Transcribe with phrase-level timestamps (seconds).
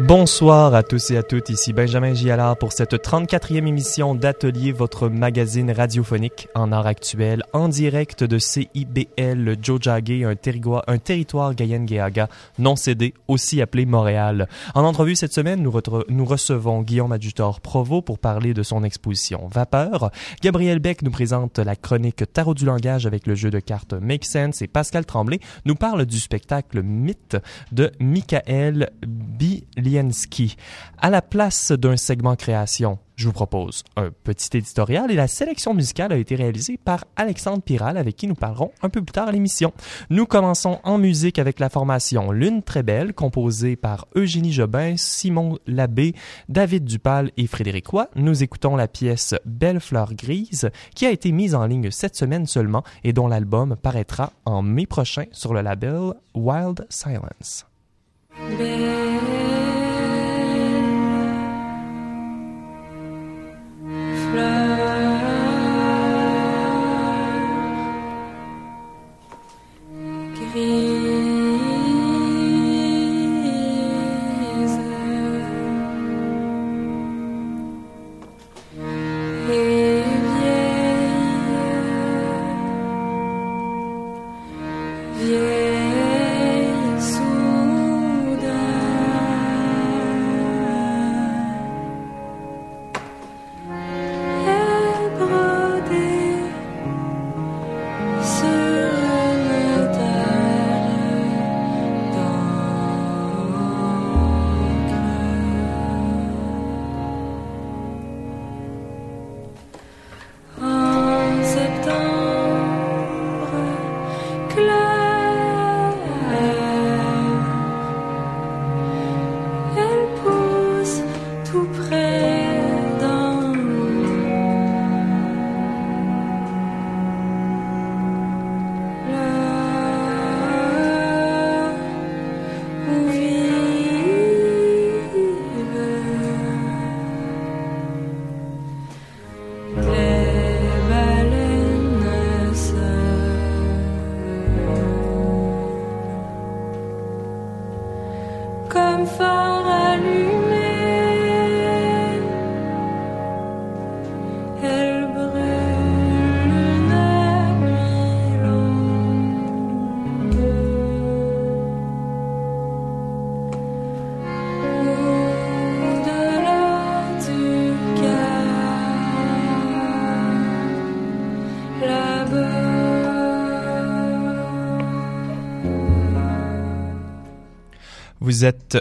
[0.00, 5.10] Bonsoir à tous et à toutes, ici Benjamin Gialard pour cette 34e émission d'Atelier, votre
[5.10, 12.30] magazine radiophonique en art actuel, en direct de CIBL Jojage, un, territoire, un territoire Gayen-Geaga
[12.58, 14.48] non cédé, aussi appelé Montréal.
[14.74, 20.10] En entrevue cette semaine, nous, recevons Guillaume Adjutor Provo pour parler de son exposition Vapeur.
[20.40, 24.24] Gabriel Beck nous présente la chronique Tarot du langage avec le jeu de cartes Make
[24.24, 27.36] Sense et Pascal Tremblay nous parle du spectacle Mythe
[27.70, 28.88] de Michael
[30.98, 35.74] À la place d'un segment création, je vous propose un petit éditorial et la sélection
[35.74, 39.28] musicale a été réalisée par Alexandre Piral avec qui nous parlerons un peu plus tard
[39.28, 39.72] à l'émission.
[40.08, 45.58] Nous commençons en musique avec la formation Lune très belle composée par Eugénie Jobin, Simon
[45.66, 46.14] Labbé,
[46.48, 48.08] David Dupal et Frédéric Roy.
[48.16, 52.46] Nous écoutons la pièce Belle fleur grise qui a été mise en ligne cette semaine
[52.46, 57.69] seulement et dont l'album paraîtra en mai prochain sur le label Wild Silence.
[58.40, 58.56] Vous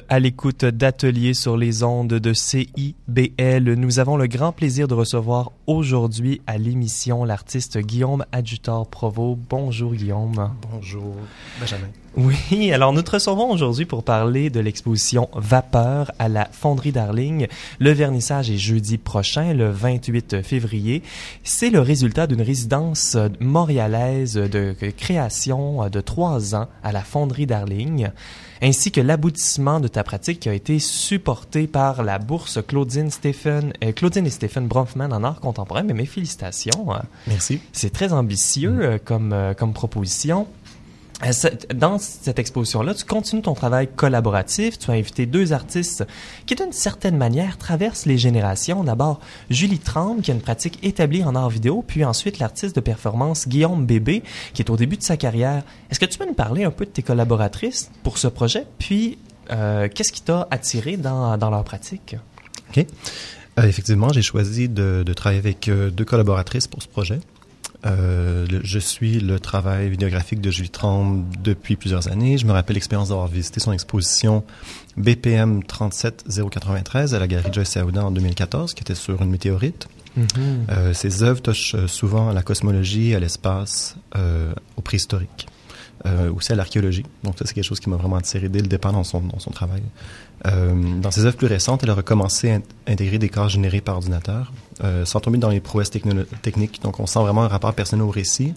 [0.09, 3.73] à l'écoute d'Atelier sur les ondes de CIBL.
[3.73, 9.37] Nous avons le grand plaisir de recevoir aujourd'hui à l'émission l'artiste Guillaume Adjutor Provo.
[9.49, 10.55] Bonjour Guillaume.
[10.71, 11.15] Bonjour
[11.59, 11.87] Benjamin.
[12.17, 17.47] Oui, alors nous te recevons aujourd'hui pour parler de l'exposition Vapeur à la Fonderie Darling.
[17.79, 21.03] Le vernissage est jeudi prochain, le 28 février.
[21.43, 28.09] C'est le résultat d'une résidence montréalaise de création de trois ans à la Fonderie Darling
[28.61, 33.73] ainsi que l'aboutissement de ta pratique qui a été supporté par la bourse Claudine, Stephen,
[33.83, 35.83] euh, Claudine et Stephen Bronfman en art contemporain.
[35.83, 36.93] Mais mes félicitations.
[36.93, 37.03] Hein.
[37.27, 37.61] Merci.
[37.71, 38.81] C'est très ambitieux mm.
[38.81, 40.47] euh, comme, euh, comme proposition.
[41.25, 41.31] Euh,
[41.75, 44.79] dans cette exposition-là, tu continues ton travail collaboratif.
[44.79, 46.05] Tu as invité deux artistes
[46.45, 48.83] qui, d'une certaine manière, traversent les générations.
[48.83, 49.19] D'abord,
[49.49, 53.47] Julie Tremble, qui a une pratique établie en art vidéo, puis ensuite l'artiste de performance
[53.47, 55.63] Guillaume Bébé, qui est au début de sa carrière.
[55.91, 58.65] Est-ce que tu peux nous parler un peu de tes collaboratrices pour ce projet?
[58.77, 59.17] Puis,
[59.51, 62.15] euh, qu'est-ce qui t'a attiré dans, dans leur pratique?
[62.69, 62.85] OK.
[63.59, 67.19] Euh, effectivement, j'ai choisi de, de travailler avec deux collaboratrices pour ce projet.
[67.85, 72.37] Euh, je suis le travail vidéographique de Julie Tremble depuis plusieurs années.
[72.37, 74.43] Je me rappelle l'expérience d'avoir visité son exposition
[74.97, 79.87] BPM 37093 à la galerie Joyce Aouda en 2014, qui était sur une météorite.
[80.17, 80.71] Mm-hmm.
[80.71, 85.47] euh, ses œuvres touchent euh, souvent à la cosmologie, à l'espace, euh, au préhistorique,
[86.05, 87.03] euh, aussi à l'archéologie.
[87.23, 89.39] Donc ça, c'est quelque chose qui m'a vraiment attiré dès le départ dans son, dans
[89.39, 89.81] son travail.
[90.47, 92.59] Euh, dans ses œuvres plus récentes, elle a recommencé à
[92.91, 94.53] intégrer des corps générés par ordinateur,
[94.83, 96.81] euh, sans tomber dans les prouesses techniques.
[96.83, 98.53] Donc, on sent vraiment un rapport personnel au récit,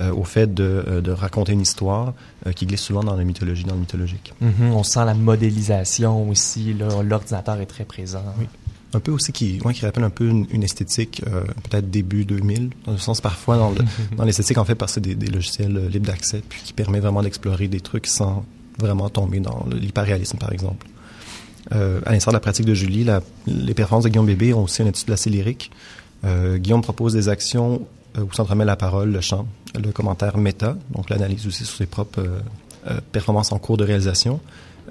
[0.00, 2.14] au fait de, de, raconter une histoire
[2.56, 4.34] qui glisse souvent dans la mythologie, dans le mythologique.
[4.40, 4.72] Mm -hmm.
[4.72, 6.74] On sent la modélisation aussi.
[6.74, 8.24] L'ordinateur est très présent.
[8.36, 8.46] Oui.
[8.94, 11.22] Un peu aussi qui, ouais, qui rappelle un peu une, esthétique
[11.70, 13.74] peut-être début 2000, dans le sens parfois dans,
[14.16, 17.22] dans l'esthétique en fait parce que des, des logiciels libres d'accès, puis qui permet vraiment
[17.22, 18.44] d'explorer des trucs sans
[18.78, 20.86] vraiment tomber dans l'hyperréalisme par exemple.
[21.72, 24.64] Euh, à l'instar de la pratique de Julie, la, les performances de Guillaume Bébé ont
[24.64, 25.70] aussi une étude assez lyrique.
[26.24, 27.86] Euh, Guillaume propose des actions
[28.18, 31.86] euh, où s'entremet la parole, le chant, le commentaire méta, donc l'analyse aussi sur ses
[31.86, 32.38] propres euh,
[32.88, 34.40] euh, performances en cours de réalisation.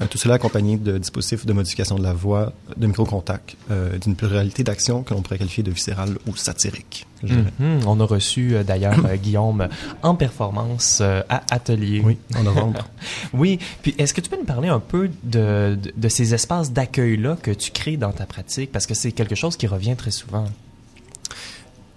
[0.01, 4.16] Euh, tout cela accompagné de dispositifs de modification de la voix, de micro-contact, euh, d'une
[4.16, 7.06] pluralité d'actions que l'on pourrait qualifier de viscérales ou satiriques.
[7.24, 7.86] Mm-hmm.
[7.86, 9.68] On a reçu euh, d'ailleurs Guillaume
[10.01, 12.01] en performance à Atelier.
[12.04, 12.88] Oui, en novembre.
[13.34, 16.72] oui, puis est-ce que tu peux nous parler un peu de, de, de ces espaces
[16.72, 18.72] d'accueil-là que tu crées dans ta pratique?
[18.72, 20.45] Parce que c'est quelque chose qui revient très souvent.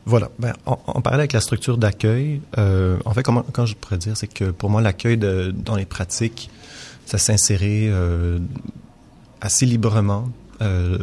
[0.04, 0.31] Voilà.
[0.38, 4.16] Ben, en, en parallèle avec la structure d'accueil, en fait, comment, quand je pourrais dire,
[4.16, 6.50] c'est que pour moi, l'accueil dans les pratiques,
[7.06, 8.38] ça s'insérait euh,
[9.41, 10.29] assez librement.
[10.61, 10.99] Euh,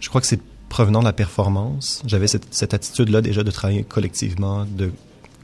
[0.00, 0.40] je crois que c'est
[0.70, 2.02] provenant de la performance.
[2.06, 4.90] J'avais cette, cette attitude-là déjà de travailler collectivement, de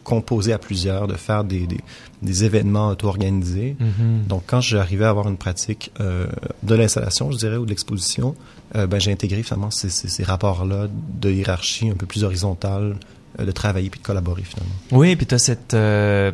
[0.05, 1.81] composer à plusieurs, de faire des, des,
[2.23, 3.75] des événements auto-organisés.
[3.81, 4.27] Mm-hmm.
[4.29, 6.27] Donc, quand j'arrivais à avoir une pratique euh,
[6.63, 8.35] de l'installation, je dirais, ou de l'exposition,
[8.77, 10.89] euh, ben, j'ai intégré finalement ces, ces, ces rapports-là
[11.21, 12.97] de hiérarchie un peu plus horizontale,
[13.41, 14.75] euh, de travailler puis de collaborer finalement.
[14.93, 16.33] Oui, puis tu as cette euh,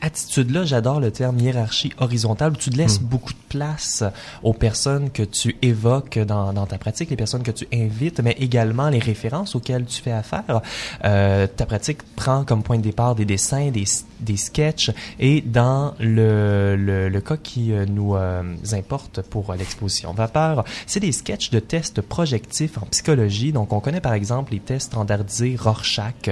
[0.00, 3.04] attitude-là, j'adore le terme hiérarchie horizontale, où tu te laisses mm.
[3.04, 4.04] beaucoup de place
[4.42, 8.36] aux personnes que tu évoques dans, dans, ta pratique, les personnes que tu invites, mais
[8.38, 10.60] également les références auxquelles tu fais affaire.
[11.04, 13.84] Euh, ta pratique prend comme point de départ des dessins, des,
[14.20, 20.12] des sketchs, et dans le, le, le cas qui euh, nous euh, importe pour l'exposition
[20.12, 23.52] Vapeur, c'est des sketchs de tests projectifs en psychologie.
[23.52, 26.28] Donc, on connaît par exemple les tests standardisés Rorschach,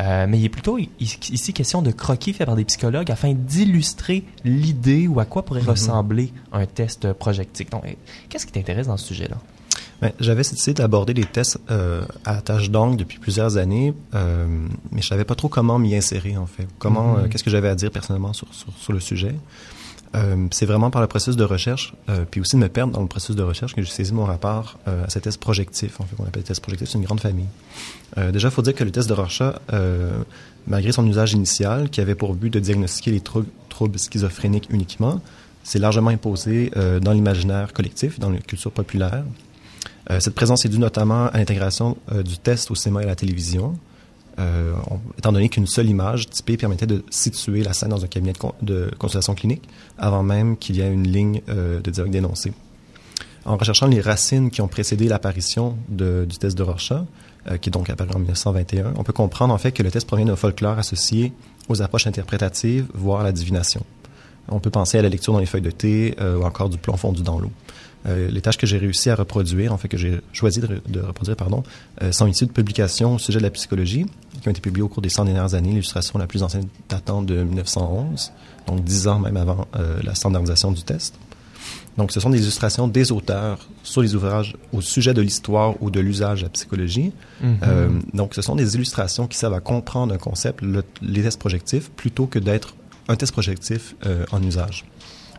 [0.00, 4.24] euh, mais il est plutôt ici question de croquis faits par des psychologues afin d'illustrer
[4.44, 5.70] l'idée ou à quoi pourrait mm -hmm.
[5.70, 7.70] ressembler un test projectique.
[7.70, 7.82] Donc,
[8.28, 9.38] qu'est-ce qui t'intéresse dans ce sujet-là?
[10.00, 14.46] Ben, J'avais essayé d'aborder les tests euh, à tâche d'angle depuis plusieurs années, euh,
[14.92, 16.68] mais je savais pas trop comment m'y insérer en fait.
[16.78, 17.24] Comment, mm -hmm.
[17.24, 19.34] euh, qu'est-ce que j'avais à dire personnellement sur, sur, sur le sujet.
[20.14, 23.00] Euh, c'est vraiment par le processus de recherche, euh, puis aussi de me perdre dans
[23.00, 26.00] le processus de recherche que j'ai saisi mon rapport euh, à ces tests projectifs.
[26.00, 27.48] En fait, qu'on appelle test projectif, c'est une grande famille.
[28.32, 29.56] Déjà, il faut dire que le test de Rorschach,
[30.68, 35.20] malgré son usage initial, qui avait pour but de diagnostiquer les trou troubles schizophréniques uniquement,
[35.64, 36.70] c'est largement imposé
[37.02, 39.24] dans l'imaginaire collectif, dans la culture populaire.
[40.20, 43.76] Cette présence est due notamment à l'intégration du test au cinéma et à la télévision,
[44.38, 44.72] euh,
[45.16, 48.38] étant donné qu'une seule image typée permettait de situer la scène dans un cabinet de,
[48.38, 49.62] con de consultation clinique
[49.96, 52.52] avant même qu'il y ait une ligne euh, de dialogue dénoncée.
[53.44, 57.02] En recherchant les racines qui ont précédé l'apparition du test de Rorschach,
[57.50, 60.06] euh, qui est donc apparu en 1921, on peut comprendre en fait que le test
[60.06, 61.32] provient d'un folklore associé
[61.68, 63.84] aux approches interprétatives, voire à la divination.
[64.48, 66.96] On peut penser à la lecture dans les feuilles de thé ou encore du plomb
[66.98, 67.50] fondu dans l'eau.
[68.06, 71.00] Euh, les tâches que j'ai réussi à reproduire, en fait que j'ai choisi de, de,
[71.00, 71.62] reproduire, pardon,
[72.02, 74.06] euh, sont issues de publications au sujet de la psychologie
[74.40, 75.70] qui ont été publiées au cours des 100 dernières années.
[75.70, 78.32] L'illustration la plus ancienne datant de 1911,
[78.66, 81.14] donc dix ans même avant euh, la standardisation du test.
[81.96, 85.90] Donc, ce sont des illustrations des auteurs sur les ouvrages au sujet de l'histoire ou
[85.90, 87.12] de l'usage de la psychologie.
[87.40, 87.56] Mm -hmm.
[87.62, 91.38] euh, donc, ce sont des illustrations qui servent à comprendre un concept, le, les tests
[91.38, 92.74] projectifs, plutôt que d'être
[93.08, 94.84] un test projectif euh, en usage.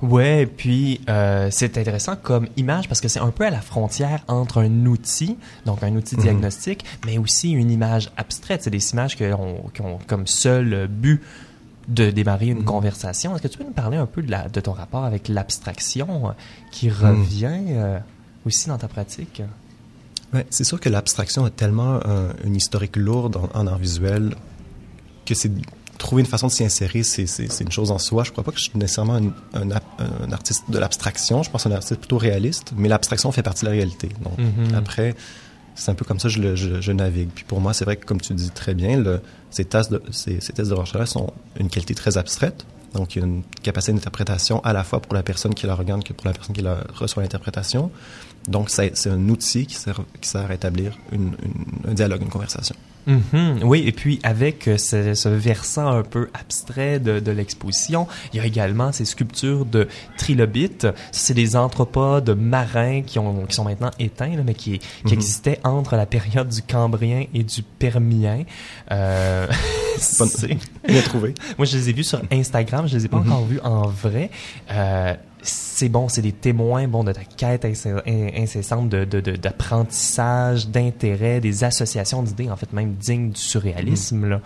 [0.01, 4.23] Ouais, puis euh, c'est intéressant comme image parce que c'est un peu à la frontière
[4.27, 6.21] entre un outil, donc un outil -hmm.
[6.21, 8.63] diagnostique, mais aussi une image abstraite.
[8.63, 11.21] C'est des images qui ont, qui ont comme seul but
[11.87, 12.65] de démarrer une mmh.
[12.65, 13.35] conversation.
[13.35, 16.33] Est-ce que tu peux nous parler un peu de, la, de ton rapport avec l'abstraction
[16.71, 17.77] qui revient mmh.
[17.77, 17.99] euh,
[18.45, 19.41] aussi dans ta pratique?
[20.33, 24.35] Ouais, c'est sûr que l'abstraction a tellement euh, une historique lourde en, en art visuel
[25.25, 25.51] que c'est
[25.97, 28.23] trouver une façon de s'y insérer, c'est une chose en soi.
[28.23, 31.43] Je crois pas que je suis nécessairement un, un, un artiste de l'abstraction.
[31.43, 34.09] Je pense un artiste plutôt réaliste, mais l'abstraction fait partie de la réalité.
[34.21, 34.75] Donc mmh.
[34.75, 35.15] après,
[35.75, 37.29] c'est un peu comme ça que je, je, je navigue.
[37.33, 39.21] Puis pour moi, c'est vrai que comme tu dis très bien, le,
[39.51, 42.65] ces, tests de, ces, ces tests de Rorschach sont une qualité très abstraite.
[42.93, 45.75] Donc, il y a une capacité d'interprétation à la fois pour la personne qui la
[45.75, 47.91] regarde que pour la personne qui la reçoit l'interprétation.
[48.47, 52.29] Donc, c'est un outil qui sert, qui sert à établir une, une, un dialogue, une
[52.29, 52.73] conversation.
[53.07, 53.63] Mm -hmm.
[53.63, 58.39] Oui, et puis avec ce, ce, versant un peu abstrait de, de l'exposition, il y
[58.39, 60.87] a également ces sculptures de trilobites.
[61.11, 65.07] C'est des anthropodes marins qui, ont, qui sont maintenant éteints, là, mais qui, qui mm
[65.07, 65.13] -hmm.
[65.13, 68.43] existaient entre la période du Cambrien et du Permien.
[68.91, 69.47] Euh,
[69.97, 70.57] c'est
[70.87, 71.33] bien trouvé.
[71.57, 73.31] Moi, je les ai vus sur Instagram, je les ai pas mm -hmm.
[73.31, 74.29] encore vus en vrai.
[74.71, 75.13] Euh,
[75.45, 81.63] c'est bon, c'est des témoins bon de ta quête incessante d'apprentissage, de, de, d'intérêt, des
[81.63, 84.25] associations d'idées, en fait même dignes du surréalisme.
[84.25, 84.29] Mmh.
[84.29, 84.41] Là.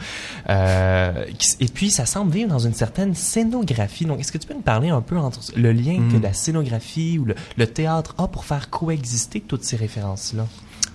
[0.50, 1.26] Euh,
[1.60, 4.06] et puis ça semble vivre dans une certaine scénographie.
[4.06, 6.14] Donc est-ce que tu peux nous parler un peu entre le lien mmh.
[6.14, 10.46] que la scénographie ou le, le, théâtre a pour faire coexister toutes ces références là?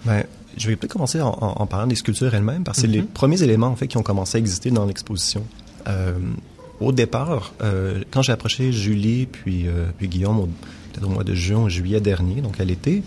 [0.05, 0.25] Ben,
[0.57, 3.07] je vais peut-être commencer en, en, parlant des sculptures elles-mêmes, parce que c'est les Mhm.
[3.07, 5.43] premiers éléments en fait qui ont commencé à exister dans l'exposition.
[5.89, 6.19] Euh,
[6.81, 10.47] au départ, euh, quand j'ai approché Julie puis, euh, puis Guillaume, au-
[10.93, 13.03] peut-être au mois de juin, juillet dernier, donc à l'été,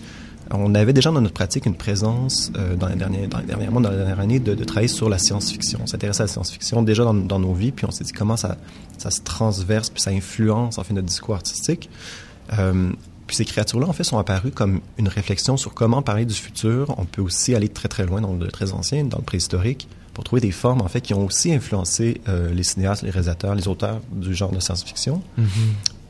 [0.51, 3.89] on avait déjà dans notre pratique une présence euh, dans, les derniers, dans mois, dans
[3.89, 5.79] la dernière année, de, travailler sur la science-fiction.
[5.83, 8.57] On s'intéressait à la science-fiction déjà dans, nos vies, puis on s'est dit comment ça,
[8.97, 11.89] ça se transverse, puis ça influence en fait notre discours artistique.
[13.27, 16.95] Puis ces créatures-là, en fait, sont apparues comme une réflexion sur comment parler du futur.
[16.97, 20.23] On peut aussi aller très très loin dans le très ancien, dans le préhistorique, pour
[20.23, 23.67] trouver des formes en fait qui ont aussi influencé euh, les cinéastes, les réalisateurs, les
[23.67, 25.21] auteurs du genre de science-fiction.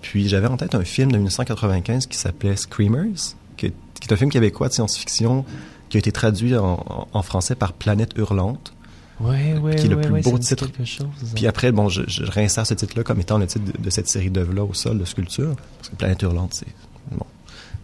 [0.02, 4.14] Puis j'avais en tête un film de 1995 qui s'appelait Screamers, qui est, qui est
[4.14, 5.44] un film québécois de science-fiction
[5.90, 8.72] qui a été traduit en, français par Planète hurlante.
[9.20, 10.70] Ouais, ouais, Qui est le ouais, plus beau titre.
[10.86, 11.08] chose.
[11.36, 14.08] Puis après, bon, je, je réinsère ce titre-là comme étant le titre de, de cette
[14.08, 16.68] série d'œuvres-là au sol de sculpture, parce que Planète Hurlante, c'est
[17.12, 17.26] bon,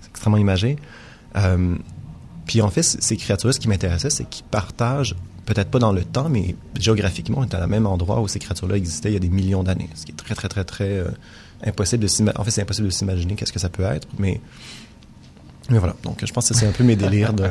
[0.09, 0.77] extrêmement imagé.
[1.35, 1.75] Euh,
[2.45, 6.03] puis en fait, ces créatures, ce qui m'intéressait, c'est qu'ils partagent, peut-être pas dans le
[6.03, 9.17] temps, mais géographiquement, on est à le même endroit où ces créatures-là existaient il y
[9.17, 11.09] a des millions d'années, ce qui est très, très, très, très euh,
[11.63, 12.39] impossible de s'imaginer.
[12.39, 14.39] En fait, c'est impossible de s'imaginer qu'est-ce que ça peut être, mais
[15.69, 17.47] mais voilà, donc je pense que c'est un peu mes délires de,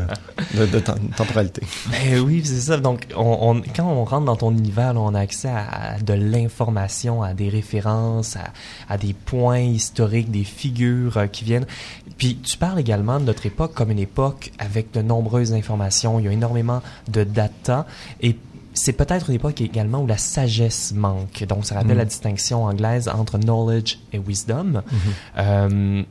[0.54, 1.62] de, de tem- temporalité.
[1.90, 2.76] Ben oui, c'est ça.
[2.76, 5.98] Donc, on, on- quand on rentre dans ton univers, là, on a accès à, à
[5.98, 8.44] de l'information, à des références, à,
[8.88, 11.66] à des points historiques, des figures euh, qui viennent.
[12.18, 16.18] Puis, tu parles également de notre époque comme une époque avec de nombreuses informations.
[16.18, 17.86] Il y a énormément de data
[18.20, 18.36] et
[18.74, 21.44] c'est peut-être une époque également où la sagesse manque.
[21.48, 21.98] Donc, ça rappelle Mm.
[21.98, 24.82] la distinction anglaise entre knowledge et wisdom.
[25.38, 26.02] Euh,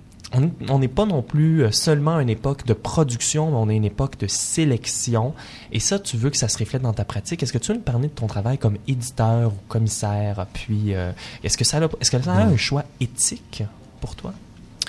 [0.69, 3.85] on n'est pas non plus euh, seulement une époque de production, mais on est une
[3.85, 5.33] époque de sélection.
[5.71, 7.43] Et ça, tu veux que ça se reflète dans ta pratique.
[7.43, 10.45] Est-ce que tu veux nous parler de ton travail comme éditeur ou commissaire?
[10.53, 11.11] Puis, euh,
[11.43, 13.63] est-ce que ça a, est-ce que ça a un choix éthique
[13.99, 14.33] pour toi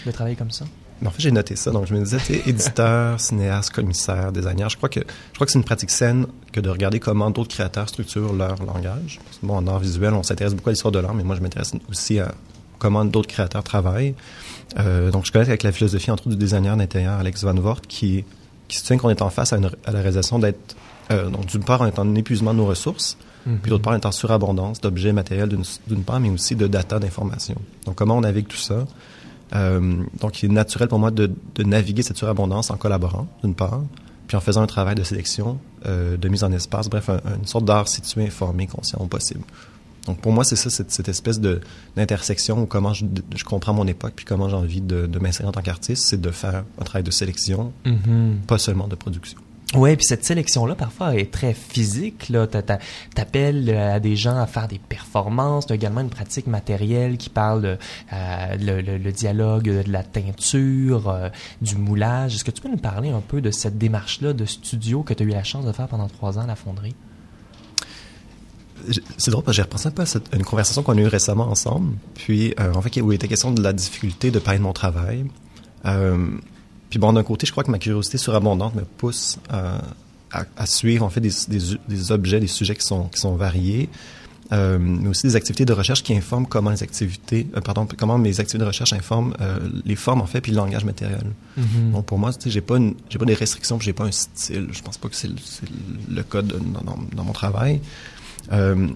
[0.06, 0.64] de travailler comme ça?
[1.04, 1.72] En fait, j'ai noté ça.
[1.72, 4.68] Donc, je me disais, tu éditeur, cinéaste, commissaire, designer.
[4.68, 7.50] Je crois que, je crois que c'est une pratique saine que de regarder comment d'autres
[7.50, 9.18] créateurs structurent leur langage.
[9.24, 11.34] Parce que, bon, en art visuel, on s'intéresse beaucoup à l'histoire de l'art, mais moi,
[11.34, 12.32] je m'intéresse aussi à
[12.78, 14.14] comment d'autres créateurs travaillent.
[14.78, 17.80] Euh, donc, je connais avec la philosophie, entre autres, du designer d'intérieur, Alex Van Voort,
[17.82, 18.24] qui,
[18.68, 20.76] qui soutient qu'on est en face à, une- à la réalisation d'être,
[21.10, 23.16] euh, donc, d'une part, en étant en épuisement de nos ressources,
[23.60, 26.66] puis d'autre part, en étant en surabondance d'objets matériels d'une- d'une part, mais aussi de
[26.68, 27.60] data, d'informations.
[27.86, 28.86] Donc, comment on navigue tout ça?
[29.54, 33.54] Euh, donc, il est naturel pour moi de, de naviguer cette surabondance en collaborant, d'une
[33.54, 33.80] part,
[34.28, 37.46] puis en faisant un travail de sélection, euh, de mise en espace, bref, un- une
[37.46, 39.42] sorte d'art situé, informé, conscient au possible.
[40.06, 41.40] Donc, pour moi, c'est ça, cette, cette espèce
[41.96, 43.04] d'intersection où comment je,
[43.36, 46.20] je comprends mon époque, puis comment j'ai envie de, de m'insérer en tant qu'artiste, c'est
[46.20, 48.38] de faire un travail de sélection, Mhm.
[48.46, 49.38] pas seulement de production.
[49.74, 52.28] Oui, puis cette sélection-là, parfois, est très physique.
[52.28, 52.78] Là, T'a- t'a-
[53.14, 55.66] t'appelles euh, à des gens à faire des performances.
[55.66, 57.78] T'as également une pratique matérielle qui parle de
[58.12, 61.28] euh, le, le- le dialogue de la teinture, euh,
[61.62, 62.34] du moulage.
[62.34, 65.22] Est-ce que tu peux nous parler un peu de cette démarche-là de studio que tu
[65.22, 66.94] as eu la chance de faire pendant trois ans à la fonderie?
[69.18, 71.06] C'est drôle parce que j'ai repensé un peu à cette- une conversation qu'on a eue
[71.06, 74.58] récemment ensemble, puis euh, en fait où il était question de la difficulté de parler
[74.58, 75.24] de mon travail.
[75.86, 76.26] Euh,
[76.90, 79.78] puis bon, d'un côté, je crois que ma curiosité surabondante me pousse à,
[80.32, 83.34] à- à suivre en fait des, des- des objets, des sujets qui sont, qui sont
[83.34, 83.88] variés,
[84.52, 88.18] euh, mais aussi des activités de recherche qui informent comment les activités, euh, pardon, comment
[88.18, 91.24] mes activités de recherche informent euh, les formes en fait puis le langage matériel.
[91.92, 94.04] Donc pour moi, tu sais, j'ai pas une, j'ai pas des restrictions, puis j'ai pas
[94.04, 94.68] un style.
[94.70, 95.36] Je pense pas que c'est le,
[96.10, 97.80] le cas de- dans, dans- dans mon travail.
[98.50, 98.88] Euh,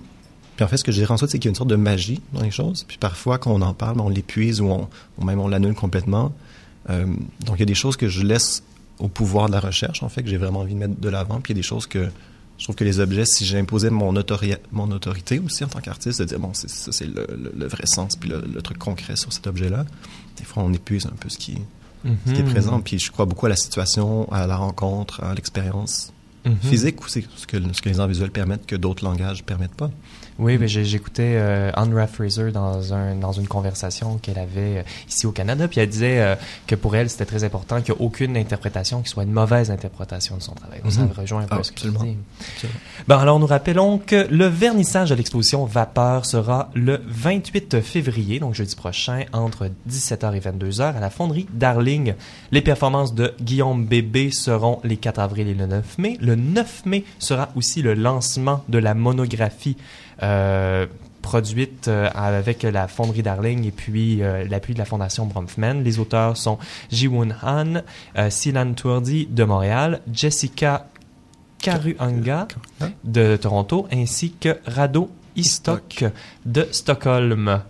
[0.56, 1.76] puis en fait, ce que je dirais ensuite, c'est qu'il y a une sorte de
[1.76, 2.84] magie dans les choses.
[2.88, 4.88] Puis parfois, quand on en parle, on l'épuise ou, on,
[5.18, 6.32] ou même on l'annule complètement.
[6.88, 7.04] Euh,
[7.44, 8.62] donc il y a des choses que je laisse
[8.98, 11.40] au pouvoir de la recherche, en fait, que j'ai vraiment envie de mettre de l'avant.
[11.40, 12.08] Puis il y a des choses que
[12.58, 16.20] je trouve que les objets, si j'imposais mon, autori- mon autorité aussi en tant qu'artiste,
[16.20, 19.16] de dire, bon, ça c'est le, le- le vrai sens, puis le, le truc concret
[19.16, 19.84] sur cet objet-là,
[20.38, 21.58] des fois, on épuise un peu ce qui,
[22.24, 22.50] ce qui est Mhm.
[22.50, 22.80] présent.
[22.80, 26.14] Puis je crois beaucoup à la situation, à la rencontre, à l'expérience
[26.46, 26.56] Mhm.
[26.62, 29.90] physique aussi, ce que, ce que les arts visuels permettent que d'autres langages permettent pas?
[30.38, 34.82] Oui, ben, j'ai- j'écoutais euh, Andrea Fraser dans, un, dans une conversation qu'elle avait euh,
[35.08, 36.34] ici au Canada, puis elle disait euh,
[36.66, 39.70] que pour elle, c'était très important qu'il n'y ait aucune interprétation qui soit une mauvaise
[39.70, 40.80] interprétation de son travail.
[40.82, 41.12] Donc, Ça Mhm.
[41.16, 42.16] rejoint un peu Ah, ce que tu dis.
[43.08, 48.54] Bon, alors nous rappelons que le vernissage de l'exposition Vapeur sera le 28 février, donc
[48.54, 52.14] jeudi prochain, entre 17h et 22h à la fonderie Darling.
[52.52, 56.18] Les performances de Guillaume Bébé seront les 4 avril et le 9 mai.
[56.20, 59.76] Le 9 mai sera aussi le lancement de la monographie
[61.26, 65.82] produite euh, avec la fonderie Darling et puis euh, l'appui de la fondation Bromfman.
[65.82, 66.56] Les auteurs sont
[66.92, 67.82] Ji-Woon Han,
[68.16, 70.86] euh, Silan Tourdi de Montréal, Jessica
[71.58, 72.46] Karuanga
[73.02, 76.04] de Toronto ainsi que Rado Istock
[76.44, 77.60] de Stockholm.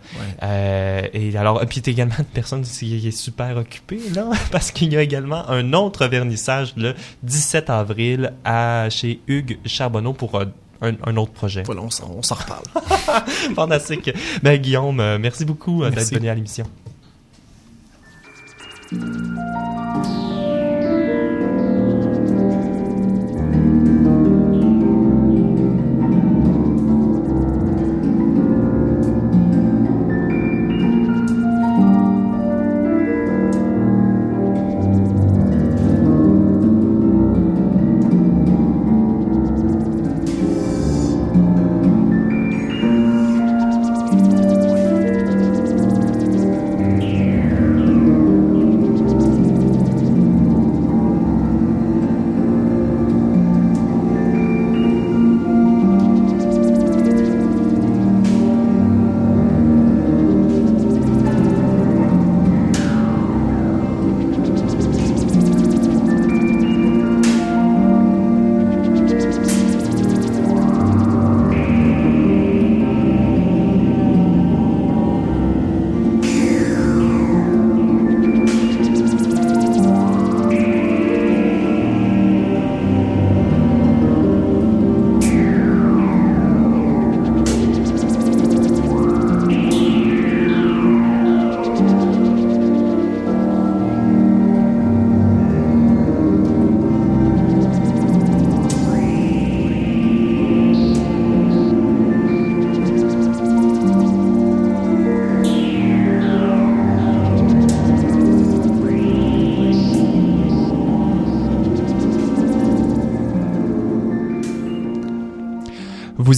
[0.42, 4.92] Euh, et alors, puis es également une personne qui est super occupée là, parce qu'il
[4.92, 10.42] y a également un autre vernissage le 17 avril à chez Hugues Charbonneau pour
[10.82, 11.62] euh, un, autre projet.
[11.64, 12.64] Voilà, on s'en reparle.
[13.54, 14.10] Fantastique.
[14.42, 16.66] Ben, Guillaume, euh, merci beaucoup d'être venu à l'émission.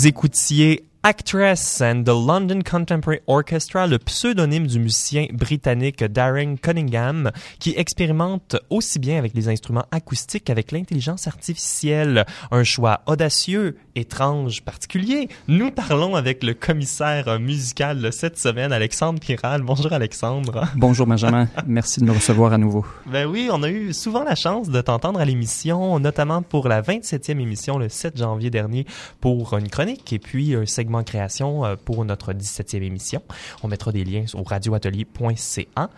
[0.06, 7.72] Écoutiez Actress and the London Contemporary Orchestra, le pseudonyme du musicien britannique Darren Cunningham, qui
[7.78, 12.26] expérimente aussi bien avec les instruments acoustiques qu'avec l'intelligence artificielle.
[12.50, 15.30] Un choix audacieux, étrange, particulier.
[15.48, 19.62] Nous parlons avec le commissaire musical cette semaine, Alexandre Piral.
[19.62, 20.66] Bonjour Alexandre.
[20.76, 22.84] Bonjour Benjamin, merci de nous recevoir à nouveau.
[23.06, 26.82] Ben oui, on a eu souvent la chance de t'entendre à l'émission, notamment pour la
[26.82, 28.84] 27e émission le 7 janvier dernier
[29.22, 33.22] pour une chronique et puis un segment création euh, pour notre 17e émission.
[33.62, 35.90] On mettra des liens au radioatelier.ca.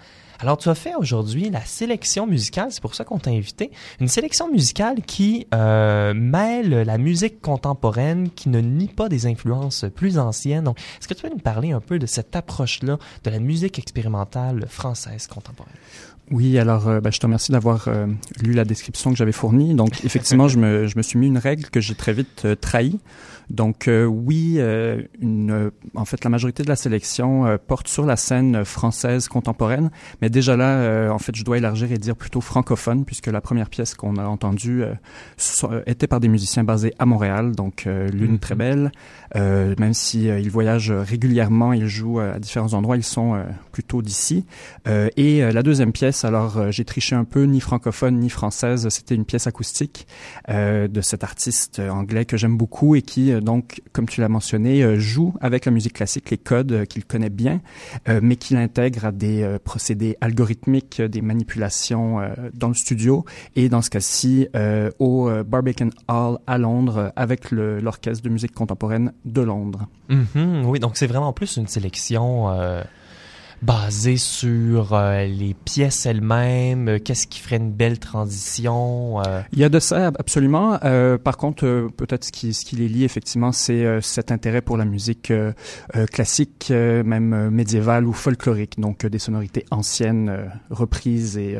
[0.43, 3.71] Alors, tu as fait aujourd'hui la sélection musicale, c'est pour ça qu'on t'a invité.
[4.01, 9.85] Une sélection musicale qui euh, mêle la musique contemporaine, qui ne nie pas des influences
[9.95, 10.65] plus anciennes.
[10.65, 13.79] Donc, est-ce que tu peux nous parler un peu de cette approche-là de la musique
[13.79, 15.75] expérimentale française contemporaine?
[16.31, 17.91] Oui, alors euh, ben, je te remercie d'avoir
[18.41, 19.75] lu la description que j'avais fournie.
[19.75, 22.99] Donc, effectivement, je, me, je me suis mis une règle que j'ai très vite trahie.
[23.51, 28.07] Donc euh, oui, euh, une, en fait, la majorité de la sélection euh, porte sur
[28.07, 29.91] la scène française contemporaine,
[30.23, 33.69] mais déjà là, en fait, je dois élargir et dire plutôt francophone, puisque la première
[33.69, 34.85] pièce qu'on a entendue
[35.87, 38.59] était par des musiciens basés à Montréal, donc l'une très mhm.
[38.59, 38.93] belle.
[39.79, 44.45] même si ils voyagent régulièrement, ils jouent à différents endroits, ils sont plutôt d'ici.
[44.87, 49.25] et la deuxième pièce, alors j'ai triché un peu, ni francophone ni française, c'était une
[49.25, 50.07] pièce acoustique
[50.49, 54.98] de cet artiste anglais que j'aime beaucoup et qui donc, comme tu l'as mentionné, euh,
[54.98, 57.61] joue avec la musique classique les codes euh, qu'il connaît bien,
[58.09, 62.20] euh, mais qu'il intègre à des procédés algorithmiques, des manipulations
[62.55, 63.24] dans le studio
[63.57, 64.48] et dans ce cas-ci
[64.98, 69.87] au Barbican Hall à Londres avec l'orchestre de musique contemporaine de Londres.
[70.09, 70.64] Mm-hmm.
[70.64, 72.48] oui, donc c'est vraiment plus une sélection
[73.62, 79.42] basé sur euh, les pièces elles-mêmes, euh, qu'est-ce qui ferait une belle transition euh?
[79.53, 80.79] Il y a de ça absolument.
[81.23, 84.85] par contre, peut-être ce qui, ce qui les lie effectivement, c'est cet intérêt pour la
[84.85, 85.33] musique
[86.12, 91.59] classique, même médiévale ou folklorique, donc des sonorités anciennes reprises et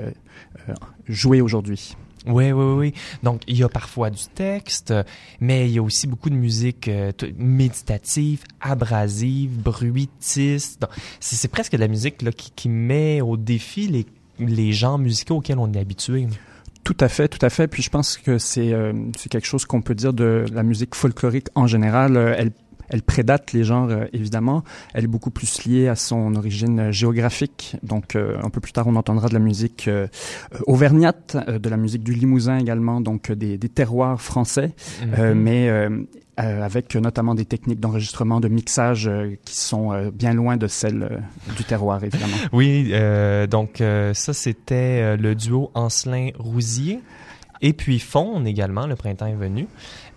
[1.07, 1.97] jouées aujourd'hui.
[2.27, 2.95] Oui, oui, oui.
[3.23, 4.93] Donc, il y a parfois du texte,
[5.41, 10.87] mais il y a aussi beaucoup de musique euh, méditative, abrasive, bruitiste.
[11.19, 12.19] C'est presque de la musique
[12.57, 14.07] qui, met au défi les,
[14.39, 16.29] les genres musicaux auxquels on est habitué.
[16.85, 17.69] Tout à fait, tout à fait.
[17.69, 20.95] Puis je pense que c'est euh, c'est quelque chose qu'on peut dire de la musique
[20.95, 22.17] folklorique en général.
[22.17, 22.45] Euh,
[22.91, 24.63] elle prédate les genres, euh, évidemment.
[24.93, 27.77] Elle est beaucoup plus liée à son origine euh, géographique.
[27.83, 29.89] Donc, euh, un peu plus tard, on entendra de la musique
[30.67, 35.35] auvergnate, de la musique du Limousin également, donc des, des terroirs français, mhm.
[35.35, 35.71] mais
[36.37, 39.11] avec notamment des techniques d'enregistrement, de mixage
[39.45, 41.23] qui sont bien loin de celles
[41.57, 42.37] du terroir, évidemment.
[42.53, 42.93] Oui,
[43.49, 43.83] donc
[44.15, 47.01] ça, c'était le duo Ancelin-Rousier.
[47.63, 49.67] Et puis Faune également, le printemps est venu.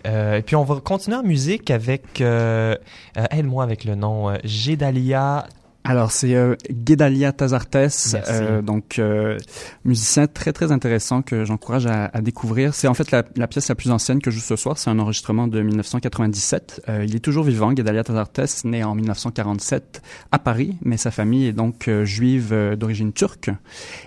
[0.06, 2.76] Euh, et puis on va continuer en musique avec, euh,
[3.16, 5.46] euh, aide-moi avec le nom, euh, Gédalia
[5.86, 9.36] alors c'est euh, Guedalia Tazartes, euh, donc euh,
[9.84, 12.72] musicien très très intéressant que j'encourage à, à, découvrir.
[12.72, 14.78] C'est en fait la, la, pièce la plus ancienne que je joue ce soir.
[14.78, 16.84] C'est un enregistrement de 1997.
[16.88, 17.70] Euh, il est toujours vivant.
[17.74, 20.00] Guedalia Tazartes, né en 1947
[20.32, 23.50] à Paris, mais sa famille est donc euh, juive euh, d'origine turque.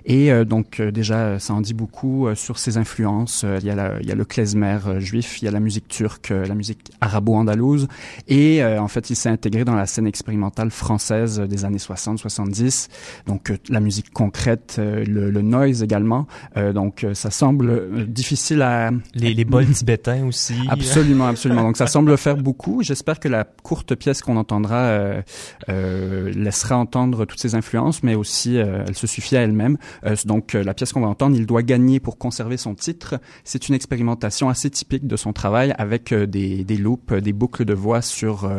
[0.05, 3.45] Et donc déjà ça en dit beaucoup sur ses influences.
[3.59, 5.87] il y a la, il y a le klezmer juif, il y a la musique
[5.87, 7.87] turque, la musique arabo-andalouse,
[8.27, 12.89] et en fait il s'est intégré dans la scène expérimentale française des années 60-70.
[13.27, 16.27] Donc euh, la musique concrète, euh, le, le, noise également.
[16.55, 18.91] Euh, donc ça semble difficile à...
[19.13, 20.55] Les, les bols tibétains aussi.
[20.69, 21.63] Absolument, absolument.
[21.63, 22.81] Donc ça semble faire beaucoup.
[22.81, 25.21] J'espère que la courte pièce qu'on entendra
[25.67, 29.77] laissera entendre toutes ces influences, mais aussi elle se suffit à elle-même.
[30.25, 33.19] donc la pièce qu'on va entendre, il doit gagner pour conserver son titre.
[33.43, 37.73] C'est une expérimentation assez typique de son travail avec des, des loops, des boucles de
[37.73, 38.49] voix sur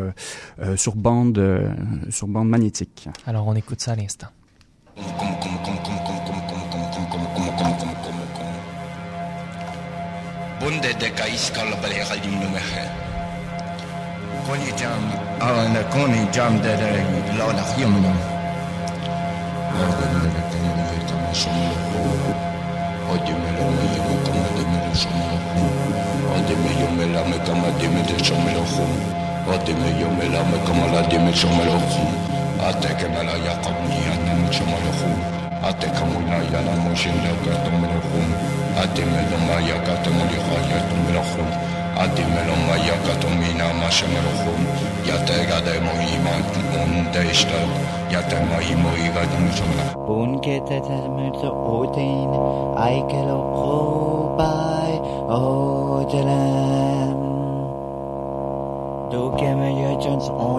[0.77, 1.42] sur bande
[2.11, 2.97] sur bande magnétique.
[3.26, 4.26] Alors on écoute ça à l'instant.
[10.61, 12.84] Bunde de kaiskal bale khadim numehe.
[14.46, 15.04] Koni jam
[15.40, 16.90] ana koni jam de de
[17.38, 18.12] la la khimna.
[23.11, 25.37] Oye me lo me yo como de me lo somo.
[26.34, 27.37] Oye me yo me la me
[30.66, 35.16] como de me de somo lo khum.
[35.62, 36.11] Oye me
[36.51, 37.99] yo me la me como la
[39.88, 41.49] de me somo lo khum.
[41.99, 44.07] Ate que me la ya qawmi anna mucho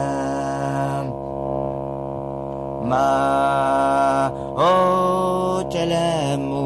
[2.90, 4.32] Ma
[5.54, 6.64] odelemu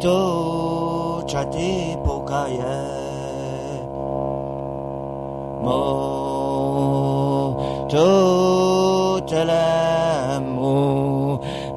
[0.00, 0.18] Tu
[1.26, 2.78] çati pokaye
[5.64, 6.08] Mo
[7.88, 10.78] tu telemu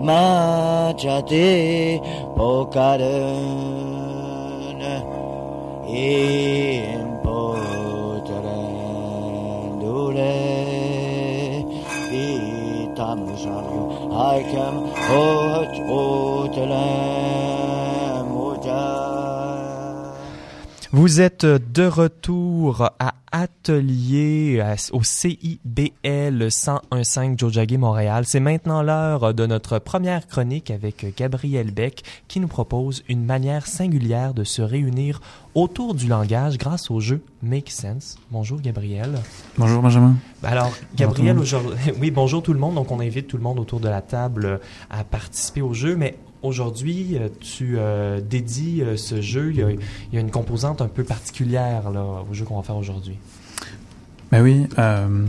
[0.01, 1.90] Ma çati
[20.91, 23.10] Vous êtes de retour à
[23.61, 28.23] atelier au CIBL 1015 Jojage Montréal.
[28.25, 33.67] C'est maintenant l'heure de notre première chronique avec Gabriel Beck qui nous propose une manière
[33.67, 35.21] singulière de se réunir
[35.53, 38.17] autour du langage grâce au jeu Make Sense.
[38.31, 39.19] Bonjour Gabriel.
[39.59, 40.15] Bonjour Benjamin.
[40.41, 42.73] Alors Gabriel, aujourd'hui, oui bonjour tout le monde.
[42.73, 46.17] Donc on invite tout le monde autour de la table à participer au jeu, mais
[46.43, 49.79] Aujourd'hui, euh, tu euh, dédies euh, ce jeu, il y, a, il
[50.11, 53.19] y, a, une composante un peu particulière là, au jeu qu'on va faire aujourd'hui.
[54.31, 55.27] Ben oui, euh,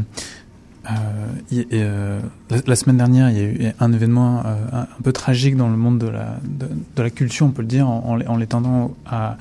[1.73, 5.57] euh, la, la, semaine dernière, il y a eu un événement un, un, peu tragique
[5.57, 8.37] dans le monde de la, de, de, la culture, on peut le dire, en, en
[8.37, 9.37] l'étendant à,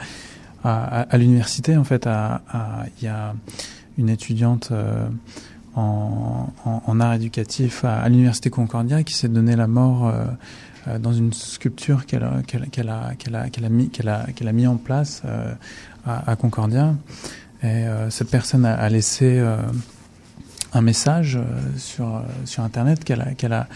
[0.63, 1.77] à, à l'université.
[1.77, 3.35] En fait, il y a
[3.97, 4.71] une étudiante
[5.75, 10.11] en, en, en, art éducatif à, l'université Concordia qui s'est donné la mort
[10.87, 15.53] euh, dans une sculpture qu'elle qu'elle, qu'elle a, qu'elle a, a, mis, en place euh,
[16.07, 16.95] à, Concordia.
[17.63, 19.39] Et euh, cette personne a, a laissé
[20.73, 21.39] un message
[21.77, 23.67] sur, sur Internet qu'elle a, qu'elle a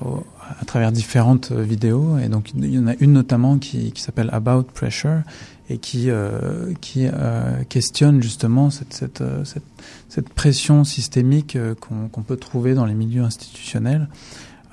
[0.00, 2.18] à travers différentes vidéos.
[2.18, 5.22] Et donc, il y en a une notamment qui, qui s'appelle About Pressure
[5.68, 9.64] et qui, euh, qui euh, questionne justement cette, cette, cette,
[10.08, 14.08] cette pression systémique qu'on, qu'on peut trouver dans les milieux institutionnels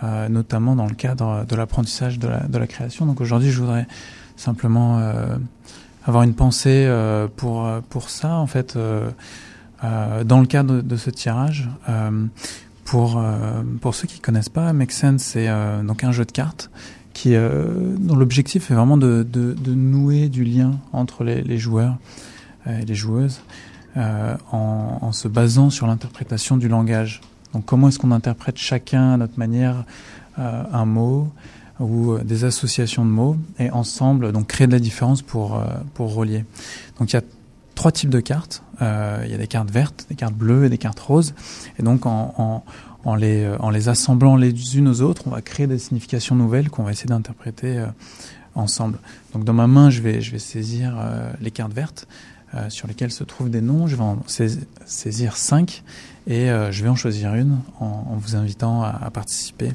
[0.04, 3.06] euh, notamment dans le cadre de l'apprentissage de la, de la création.
[3.06, 3.88] Donc aujourd'hui, je voudrais
[4.36, 5.38] simplement euh,
[6.06, 8.78] avoir une pensée euh, pour pour ça, en fait,
[9.84, 11.70] dans le cadre de ce tirage.
[12.84, 13.24] pour
[13.82, 15.50] pour ceux qui connaissent pas, Make Sense, c'est
[15.84, 16.70] donc un jeu de cartes
[17.13, 21.98] qui dont l'objectif est vraiment de, de, nouer du lien entre les, joueurs
[22.68, 23.41] et les joueuses
[23.96, 27.22] en, se basant sur l'interprétation du langage.
[27.54, 29.86] Donc comment est-ce qu'on interprète chacun à notre manière
[30.38, 31.32] euh, un mot
[31.80, 35.66] ou euh, des associations de mots et ensemble donc créer de la différence pour euh,
[35.94, 36.46] pour relier.
[37.00, 37.24] Donc il y a
[37.76, 38.64] trois types de cartes.
[38.82, 41.34] Euh, il y a des cartes vertes, des cartes bleues et des cartes roses.
[41.78, 42.64] Et donc en, en,
[43.04, 46.70] en les, en les assemblant les unes aux autres, on va créer des significations nouvelles
[46.70, 47.88] qu'on va essayer d'interpréter euh,
[48.56, 48.98] ensemble.
[49.34, 52.08] Donc dans ma main, je vais, je vais saisir euh, les cartes vertes
[52.54, 53.88] euh, sur lesquelles se trouvent des noms.
[53.88, 54.20] Je vais en
[54.86, 55.84] saisir cinq
[56.28, 59.74] et euh, je vais en choisir une en, en vous invitant à, à participer.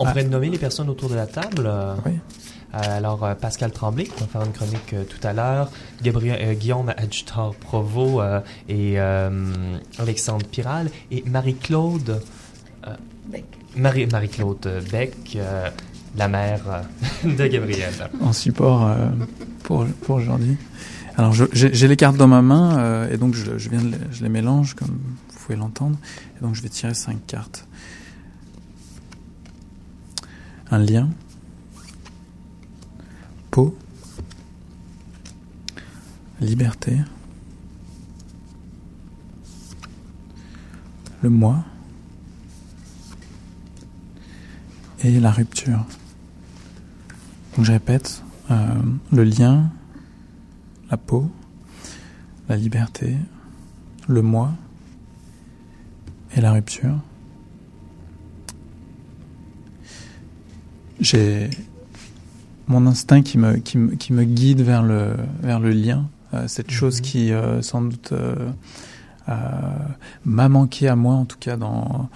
[0.00, 1.70] Euh, on pourrait nommer les personnes autour de la table.
[2.06, 2.12] Oui.
[2.72, 5.70] alors, Pascal Tremblay, qui va faire une chronique tout à l'heure,
[6.02, 8.22] Gabriel, Guillaume Adjutor Provo
[8.68, 8.98] et
[9.98, 12.20] Alexandre Piral, et Marie-Claude
[13.76, 15.38] Marie, Marie-Claude Beck,
[16.16, 16.84] la mère
[17.24, 17.92] de Gabriel.
[18.20, 19.08] En support euh,
[19.62, 20.56] pour, pour aujourd'hui.
[21.16, 24.22] Alors j'ai les cartes dans ma main euh, et donc je, je viens de, je
[24.22, 25.96] les mélange comme vous pouvez l'entendre
[26.36, 27.66] et donc je vais tirer cinq cartes.
[30.70, 31.08] Un lien,
[33.50, 33.76] peau,
[36.40, 36.98] liberté,
[41.22, 41.64] le moi
[45.02, 45.86] et la rupture.
[47.56, 49.70] Donc je répète, euh, le lien,
[50.90, 51.30] la peau,
[52.48, 53.16] la liberté,
[54.06, 54.52] le moi
[56.36, 57.00] et la rupture.
[61.00, 61.50] J'ai
[62.66, 66.46] mon instinct qui me, qui me, qui me guide vers le, vers le lien, euh,
[66.48, 68.50] cette chose qui euh, sans doute euh,
[69.28, 69.32] euh,
[70.24, 72.08] m'a manqué à moi en tout cas dans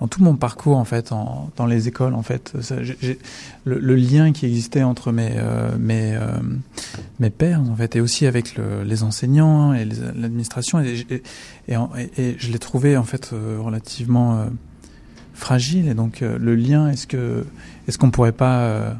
[0.00, 3.18] dans tout mon parcours en fait, en, dans les écoles en fait, ça, j'ai,
[3.64, 6.38] le, le, lien qui existait entre mes euh, mes euh,
[7.18, 11.22] mes pères en fait et aussi avec le, les enseignants et l'administration et, et,
[11.68, 11.76] et,
[12.16, 14.46] et, je l'ai trouvé en fait euh, relativement
[15.38, 17.46] fragile et donc le lien est-ce que
[17.86, 18.96] est-ce qu'on pourrait pas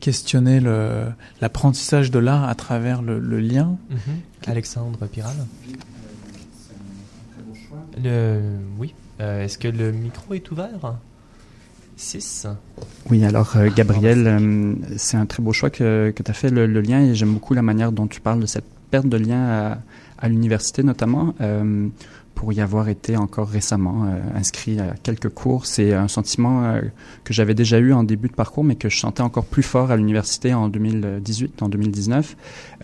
[0.00, 1.04] questionner le,
[1.40, 4.50] l'apprentissage de l'art à travers le, le lien mm-hmm.
[4.50, 5.36] Alexandre Piral
[8.02, 8.40] le...
[8.78, 8.94] Oui.
[9.20, 10.96] Euh, Est-ce que le micro est ouvert?
[11.96, 12.46] 6.
[13.10, 16.48] Oui, alors euh, Gabriel, euh, c'est un très beau choix que, que tu as fait,
[16.48, 19.18] le, le, lien, et j'aime beaucoup la manière dont tu parles de cette perte de
[19.18, 19.78] lien à,
[20.18, 21.34] à l'université notamment.
[22.40, 25.66] Pour y avoir été encore récemment euh, inscrit à quelques cours.
[25.66, 26.80] C'est un sentiment euh,
[27.22, 29.90] que j'avais déjà eu en début de parcours, mais que je sentais encore plus fort
[29.90, 32.36] à l'université en 2018, en 2019.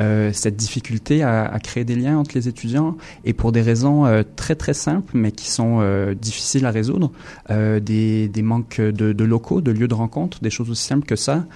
[0.03, 4.05] Euh, cette difficulté à, créer des liens entre les étudiants et pour des raisons
[4.37, 5.81] très très simples, mais qui sont
[6.21, 7.11] difficiles à résoudre.
[7.49, 11.47] des, manques de, locaux, de lieux de rencontre, des choses aussi simples que ça.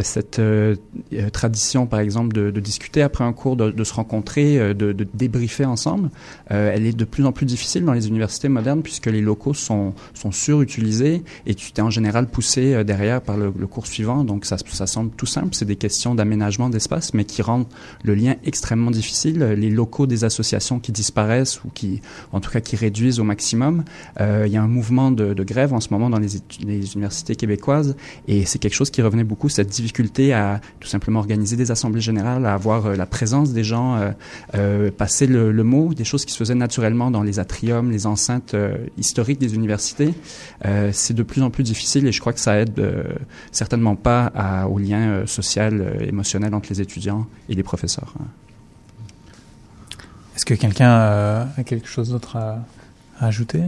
[0.00, 0.42] cette
[1.32, 6.10] tradition, par exemple, de, discuter après un cours, de, se rencontrer, de débriefer ensemble,
[6.48, 9.94] elle est de plus en plus difficile dans les universités modernes puisque les locaux sont,
[10.14, 14.24] sont surutilisés et tu t'es en général poussé euh, derrière par le, cours suivant.
[14.24, 17.66] Donc ça, ça semble tout simple, c'est des questions d'aménagement d'espace, mais qui rendent
[18.02, 19.38] le lien extrêmement difficile.
[19.38, 22.00] Les locaux des associations qui disparaissent ou qui,
[22.32, 23.84] en tout cas, qui réduisent au maximum.
[24.20, 26.36] Euh, il y a un mouvement de, grève en ce moment dans les,
[26.94, 27.96] universités québécoises
[28.28, 32.00] et c'est quelque chose qui revenait beaucoup, cette difficulté à tout simplement organiser des assemblées
[32.00, 34.10] générales, à avoir euh, la présence des gens, euh,
[34.54, 38.06] euh, passer le, le, mot, des choses qui se faisaient naturellement dans les atriums, les
[38.06, 40.14] enceintes euh, historiques des universités,
[40.64, 43.04] euh, c'est de plus en plus difficile et je crois que ça aide euh,
[43.52, 44.32] certainement pas
[44.68, 48.14] au lien social, émotionnel entre les étudiants et les professeurs.
[50.36, 52.64] Est-ce que quelqu'un a quelque chose d'autre à
[53.20, 53.62] ajouter?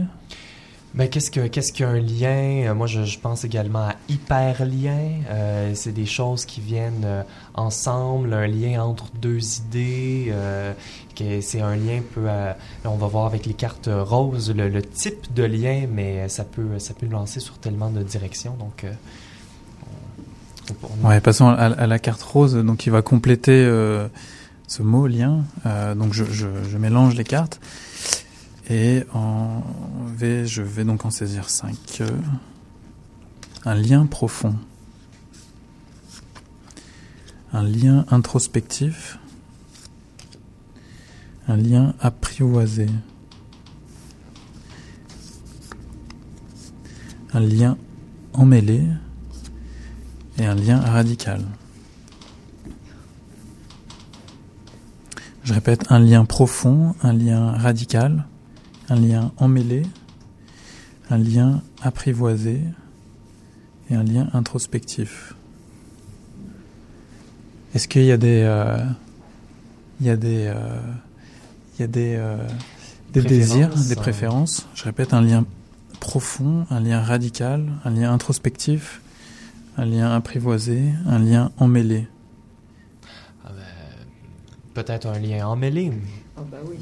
[0.97, 2.73] Ben, qu'est-ce que qu'est-ce qu'un lien?
[2.73, 5.21] Moi, je, je, pense également à hyperlien.
[5.29, 7.21] Euh, c'est des choses qui viennent euh,
[7.53, 10.29] ensemble, un lien entre deux idées.
[10.31, 10.73] Euh,
[11.15, 12.27] c'est un lien peu.
[12.85, 16.79] on va voir avec les cartes roses le, le, type de lien, mais ça peut
[16.79, 18.55] ça peut nous lancer sur tellement de directions.
[18.57, 18.83] Donc,
[20.71, 21.09] on, on...
[21.09, 23.65] ouais, passons à, à, la carte rose, donc qui va compléter
[24.67, 25.43] ce mot lien.
[25.95, 27.59] donc, je, je, je mélange les cartes.
[28.69, 29.63] Et en
[30.05, 32.03] V, je vais donc en saisir 5.
[33.63, 34.55] Un lien profond.
[37.53, 39.19] Un lien introspectif.
[41.47, 42.87] Un lien apprivoisé.
[47.33, 47.77] Un lien
[48.33, 48.83] emmêlé.
[50.39, 51.41] Et un lien radical.
[55.43, 58.27] Je répète, un lien profond, un lien radical,
[58.89, 59.83] un lien emmêlé,
[61.09, 62.61] un lien apprivoisé
[63.89, 65.33] et un lien introspectif.
[67.73, 68.77] Est-ce qu'il y a des, euh,
[69.99, 70.79] il y a des, euh,
[71.77, 72.37] il y a des, euh,
[73.13, 74.67] des désirs, des préférences?
[74.73, 75.45] Je répète, un lien
[75.99, 79.01] profond, un lien radical, un lien introspectif,
[79.77, 82.07] un lien apprivoisé, un lien emmêlé.
[83.45, 83.63] Ah ben,
[84.73, 85.91] peut-être un lien emmêlé.
[86.37, 86.77] Ah bah oui.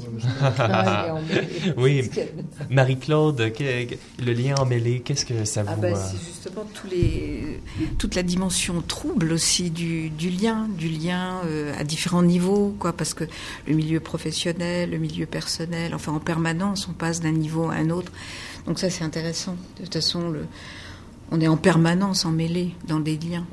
[1.78, 2.10] oui,
[2.70, 5.82] Marie-Claude, le lien emmêlé, qu'est-ce que ça ah vous...
[5.86, 7.62] Ah c'est justement tous les,
[7.98, 12.92] toute la dimension trouble aussi du, du lien, du lien euh, à différents niveaux, quoi,
[12.92, 13.24] parce que
[13.66, 17.88] le milieu professionnel, le milieu personnel, enfin en permanence, on passe d'un niveau à un
[17.88, 18.12] autre.
[18.66, 19.56] Donc ça c'est intéressant.
[19.78, 20.44] De toute façon, le,
[21.30, 23.46] on est en permanence emmêlé dans des liens.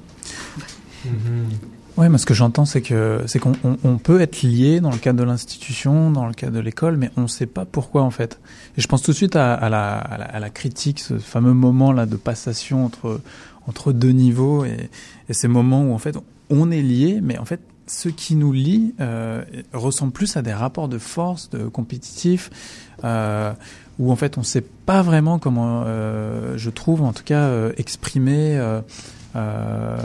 [1.07, 1.83] Mm-hmm.
[1.95, 3.53] Oui, mais ce que j'entends, c'est que c'est qu'on
[3.84, 7.12] on, peut être lié dans le cadre de l'institution, dans le cadre de l'école, mais
[7.17, 8.39] on ne sait pas pourquoi en fait.
[8.77, 11.91] Et je pense tout de suite à, à, la, à, la, critique, ce fameux moment
[11.91, 13.21] là de passation entre
[13.67, 14.89] entre deux niveaux et,
[15.29, 16.17] et ces moments où en fait
[16.49, 20.53] on est lié, mais en fait ce qui nous lie euh, ressemble plus à des
[20.53, 22.49] rapports de force, de compétitif,
[23.03, 23.53] euh,
[23.99, 27.43] où en fait on ne sait pas vraiment comment, euh, je trouve en tout cas,
[27.43, 28.58] euh, exprimer.
[28.58, 28.82] Euh,
[29.36, 29.97] euh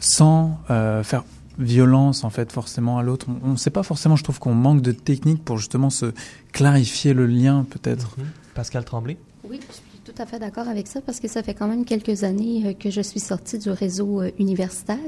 [0.00, 1.24] sans euh, faire
[1.58, 3.26] violence en fait forcément à l'autre.
[3.44, 6.12] On ne sait pas forcément, je trouve qu'on manque de technique pour justement se
[6.52, 8.16] clarifier le lien peut-être.
[8.18, 8.24] Mhm.
[8.54, 9.16] Pascal Tremblay
[9.48, 11.84] Oui, je suis tout à fait d'accord avec ça parce que ça fait quand même
[11.84, 14.98] quelques années euh, que je suis sortie du réseau euh, universitaire.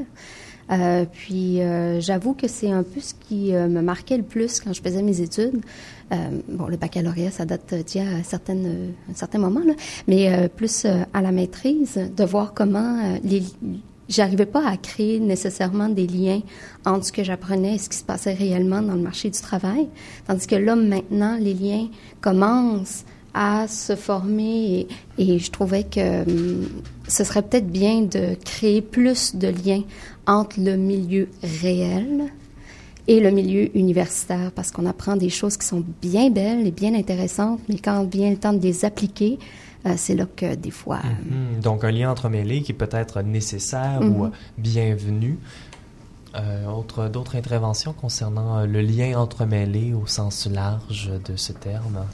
[0.71, 1.59] Euh, puis
[1.99, 5.21] j'avoue que c'est un peu ce qui me marquait le plus quand je faisais mes
[5.21, 5.61] études.
[6.49, 9.75] bon, le baccalauréat, ça date d'il y a certaines, un certain moment, là,
[10.07, 13.43] mais plus à la maîtrise, de voir comment les,
[14.13, 16.41] j'arrivais pas à créer nécessairement des liens
[16.85, 19.89] entre ce que j'apprenais et ce qui se passait réellement dans le marché du travail.
[20.27, 21.89] Tandis que là, maintenant, les liens
[22.21, 24.87] commencent à se former
[25.19, 26.69] et, je trouvais que hum,
[27.09, 29.83] ce serait peut-être bien de créer plus de liens
[30.27, 31.29] entre le milieu
[31.63, 32.25] réel
[33.09, 36.95] et le milieu universitaire parce qu'on apprend des choses qui sont bien belles et bien
[36.95, 39.39] intéressantes, mais quand vient le temps de les appliquer,
[39.97, 41.01] c'est là que des fois...
[41.03, 41.61] Mhm.
[41.61, 44.33] Donc un lien entremêlé qui peut être nécessaire ou mhm.
[44.59, 45.39] bienvenu.
[46.35, 52.07] Euh, autre, d'autres interventions concernant euh, le lien entremêlé au sens large de ce terme?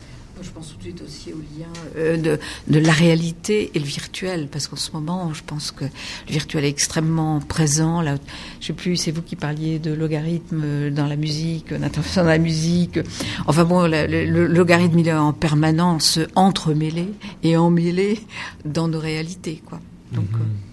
[0.43, 3.85] Je pense tout de suite aussi au lien euh, de, de, la réalité et le
[3.85, 8.01] virtuel, parce qu'en ce moment, je pense que le virtuel est extrêmement présent.
[8.01, 8.17] Là,
[8.61, 12.39] je sais plus, c'est vous qui parliez de logarithme dans la musique, d'intervention dans la
[12.39, 12.99] musique.
[13.47, 17.09] Enfin bon, le, logarithme il est en permanence entremêlé
[17.43, 18.21] et emmêlé
[18.65, 19.81] dans nos réalités, quoi.
[20.13, 20.31] Donc.
[20.31, 20.41] Mhm.
[20.41, 20.68] Euh,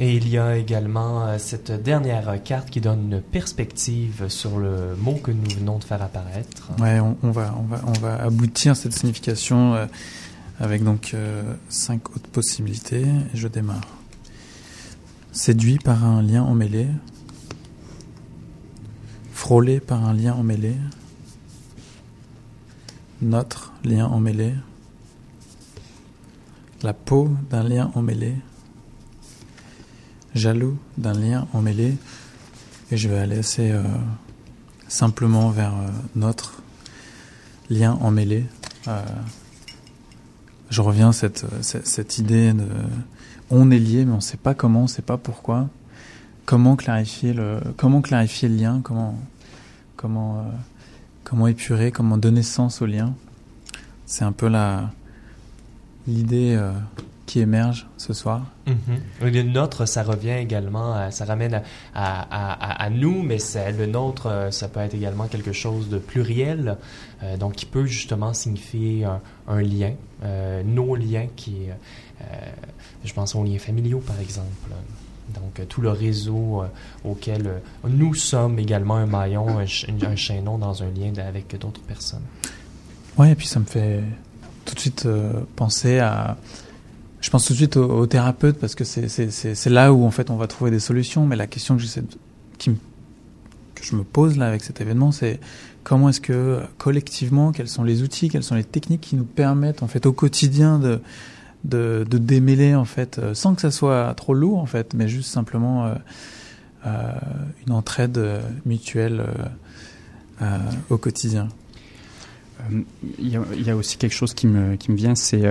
[0.00, 4.94] et il y a également euh, cette dernière carte qui donne une perspective sur le
[4.96, 6.70] mot que nous venons de faire apparaître.
[6.78, 9.86] Ouais, on, va, on, va, on va aboutir cette signification euh,
[10.60, 13.06] avec donc euh, cinq autres possibilités.
[13.34, 13.80] Je démarre.
[15.32, 16.86] Séduit par un lien emmêlé.
[19.32, 20.76] Frôlé par un lien emmêlé.
[23.20, 24.54] Notre lien emmêlé.
[26.84, 28.36] La peau d'un lien emmêlé
[30.38, 31.96] jaloux d'un lien emmêlé
[32.90, 33.82] et je vais aller assez euh,
[34.88, 36.62] simplement vers euh, notre
[37.68, 38.46] lien emmêlé.
[38.86, 39.02] Euh,
[40.70, 42.66] je reviens à cette, cette, idée de
[43.50, 45.68] on est lié mais on ne sait pas comment, on ne sait pas pourquoi.
[46.46, 49.18] Comment clarifier le, comment clarifier le lien, comment,
[49.96, 50.46] comment,
[51.24, 53.14] comment épurer, comment donner sens au lien.
[54.06, 54.90] C'est un peu la,
[56.06, 56.58] l'idée
[57.28, 58.46] qui émerge ce soir.
[58.66, 59.30] Mm-hmm.
[59.30, 61.62] Le nôtre, ça revient également, ça ramène
[61.94, 63.36] à, à, nous, mais
[63.78, 66.78] le nôtre, euh, ça peut être également quelque chose de pluriel,
[67.22, 69.04] euh, donc qui peut justement signifier
[69.46, 69.92] un, lien,
[70.24, 71.66] euh, nos liens qui,
[73.04, 74.70] je pense aux liens familiaux par exemple.
[75.34, 76.62] Donc tout le réseau
[77.04, 79.66] auquel nous sommes également un maillon, un,
[80.06, 82.24] un chaînon dans un lien avec d'autres personnes.
[83.18, 84.00] Oui, et puis ça me fait
[84.64, 85.06] tout de suite
[85.56, 86.38] penser à
[87.20, 90.36] je pense tout de suite aux, thérapeutes parce que c'est là où en fait on
[90.36, 91.26] va trouver des solutions.
[91.26, 91.82] Mais la question que,
[93.82, 95.40] je me pose là avec cet événement, c'est
[95.82, 99.82] comment est-ce que collectivement, quels sont les outils, quelles sont les techniques qui nous permettent
[99.82, 104.58] en fait au quotidien de démêler en fait, euh, sans que ça soit trop lourd
[104.58, 105.94] en fait, mais juste simplement euh,
[106.86, 107.12] euh,
[107.66, 108.20] une entraide
[108.64, 109.24] mutuelle
[110.88, 111.48] au quotidien.
[113.18, 115.42] Il y, a, aussi quelque chose qui me, vient, c'est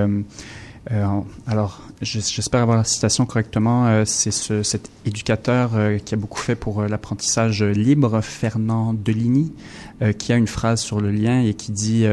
[1.47, 3.87] alors, j'espère avoir la citation correctement.
[3.87, 9.51] Euh, c'est ce, cet éducateur euh, qui a beaucoup fait pour l'apprentissage libre, Fernand Deligny,
[10.19, 12.05] qui a une phrase sur le lien et qui dit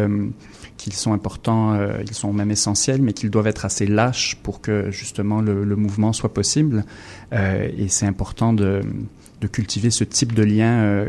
[0.78, 4.90] qu'ils sont importants, ils sont même essentiels, mais qu'ils doivent être assez lâches pour que
[4.90, 6.86] justement le, mouvement soit possible.
[7.32, 8.80] et c'est important de,
[9.52, 11.04] cultiver ce type de lien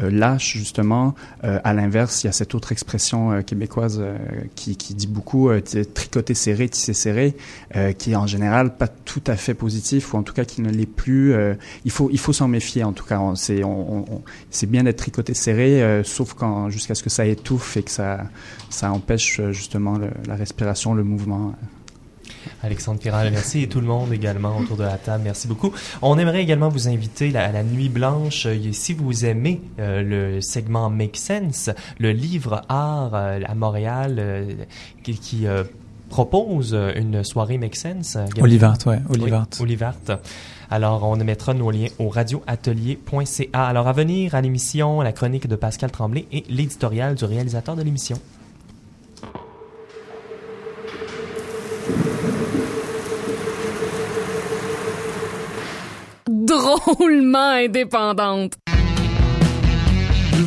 [0.00, 1.14] lâche justement.
[1.42, 4.02] à l'inverse, il y a cette autre expression québécoise
[4.54, 5.50] qui, qui, dit beaucoup
[5.94, 7.36] tricoter serré, tisser serré,
[7.98, 10.70] qui est en général pas tout à fait positif ou en tout cas qui ne
[10.70, 11.34] l'est plus.
[11.84, 13.20] il faut il faut s'en méfier en tout cas.
[13.34, 17.82] C'est on, c'est bien d'être tricoté serré, sauf quand jusqu'à ce que ça étouffe et
[17.82, 18.24] que ça
[18.70, 21.54] ça empêche justement la respiration, le mouvement.
[22.62, 23.62] Alexandre Piral, merci.
[23.62, 25.72] Et tout le monde également autour de la table, merci beaucoup.
[26.02, 28.46] On aimerait également vous inviter à la Nuit Blanche.
[28.72, 34.52] Si vous aimez euh, le segment Make Sense, le livre art euh, à Montréal euh,
[35.02, 35.46] qui,
[36.08, 38.16] propose une soirée Make Sense.
[38.40, 39.46] Olivart, ouais, Olivart.
[39.60, 39.94] Olivart.
[40.70, 43.66] Alors, on mettra nos liens au radioatelier.ca.
[43.66, 47.82] Alors, à venir à l'émission, la chronique de Pascal Tremblay et l'éditorial du réalisateur de
[47.82, 48.18] l'émission.
[56.76, 58.54] Drôlement indépendante.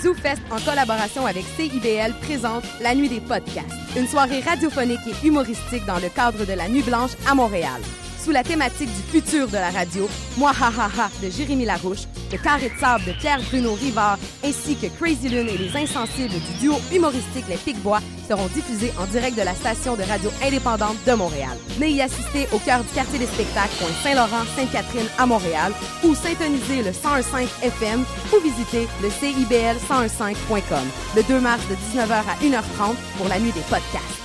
[0.00, 5.84] ZooFest, en collaboration avec CIBL, présente La Nuit des podcasts, une soirée radiophonique et humoristique
[5.86, 7.80] dans le cadre de la Nuit Blanche à Montréal.
[8.22, 10.06] Sous la thématique du futur de la radio,
[10.36, 14.76] Moi ha ha ha de Jérémy Larouche, Le Carré de sable de Pierre-Bruno Rivard, ainsi
[14.76, 19.38] que Crazy Lune et les Insensibles du duo humoristique Les Picbois seront diffusés en direct
[19.38, 21.56] de la station de radio indépendante de Montréal.
[21.78, 25.72] Venez y assister au cœur du quartier des spectacles, point Saint-Laurent, Sainte-Catherine à Montréal,
[26.04, 28.04] ou syntoniser le 1015 FM
[28.34, 33.62] ou visiter le CIBL1015.com le 2 mars de 19h à 1h30 pour la nuit des
[33.62, 34.20] podcasts.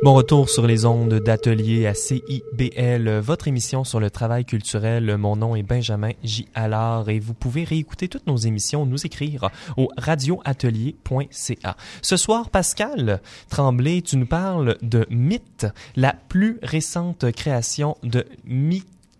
[0.00, 5.16] Bon retour sur les ondes d'atelier à CIBL, votre émission sur le travail culturel.
[5.16, 6.46] Mon nom est Benjamin J.
[6.54, 11.76] Allard et vous pouvez réécouter toutes nos émissions, nous écrire au radioatelier.ca.
[12.00, 13.20] Ce soir, Pascal
[13.50, 15.66] Tremblay, tu nous parles de Mythe,
[15.96, 18.24] la plus récente création de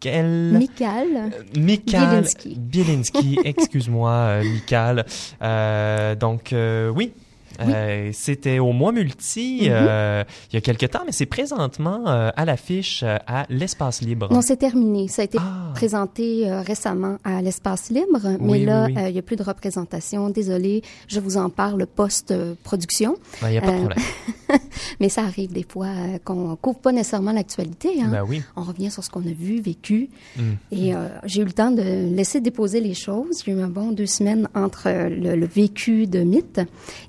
[0.05, 0.53] Michael...
[0.53, 1.31] Michael.
[1.57, 2.25] Michael
[2.57, 3.39] Bielinski.
[3.45, 5.05] excuse-moi, euh, Michael.
[5.43, 7.13] Euh, donc, euh, oui,
[7.61, 9.69] euh, c'était au mois multi mhm.
[9.71, 14.33] euh, il y a quelque temps, mais c'est présentement euh, à l'affiche à l'Espace Libre.
[14.33, 15.09] Non, c'est terminé.
[15.09, 15.73] Ça a été ah.
[15.75, 20.31] présenté récemment à l'Espace Libre, mais là, il n'y a plus de représentation.
[20.31, 23.17] Désolée, je vous en parle post-production.
[23.43, 24.05] Il n'y a pas de problème.
[25.01, 25.89] mais ça arrive des fois
[26.25, 28.03] qu'on couvre pas nécessairement l'actualité.
[28.03, 28.09] Hein.
[28.11, 28.43] Ben oui.
[28.57, 30.11] On revient sur ce qu'on a vu, vécu.
[30.37, 30.43] Mm.
[30.73, 30.93] Et
[31.25, 31.83] j'ai eu le temps de
[32.15, 33.43] laisser déposer les choses.
[33.45, 36.61] J'ai eu un bon deux semaines entre le, le vécu de mythe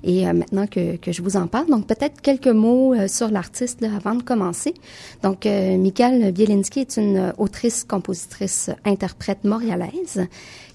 [0.04, 1.66] et maintenant que, que, je vous en parle.
[1.68, 4.74] Donc, peut-être quelques mots euh, sur l'artiste avant de commencer.
[5.22, 10.26] Donc, euh, Michael Bielinski est une autrice, compositrice, interprète montréalaise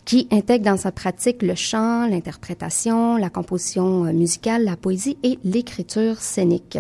[0.06, 5.40] qui intègre dans sa pratique le chant, l'interprétation, la composition euh, musicale, la poésie et
[5.44, 6.78] l'écriture scénique.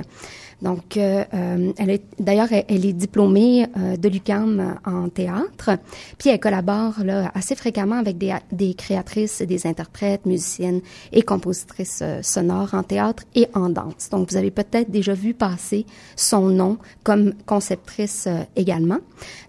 [0.61, 5.71] Donc, euh, euh, elle est d'ailleurs elle, est diplômée euh, de l'UQAM en théâtre,
[6.17, 12.03] puis elle collabore là assez fréquemment avec des, des créatrices, des interprètes, musiciennes et compositrices
[12.21, 14.09] sonores en théâtre et en danse.
[14.11, 18.99] Donc, vous avez peut-être déjà vu passer son nom comme conceptrice également.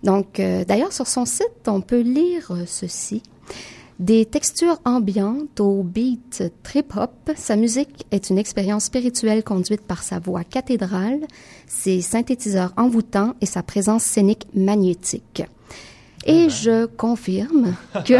[0.02, 3.22] Donc, d'ailleurs sur son site, on peut lire ceci.
[3.98, 10.18] Des textures ambiantes au beat trip-hop, sa musique est une expérience spirituelle conduite par sa
[10.18, 11.20] voix cathédrale,
[11.66, 15.42] ses synthétiseurs envoûtants et sa présence scénique magnétique.
[16.26, 16.50] Et ah ben.
[16.50, 17.74] je confirme
[18.04, 18.14] que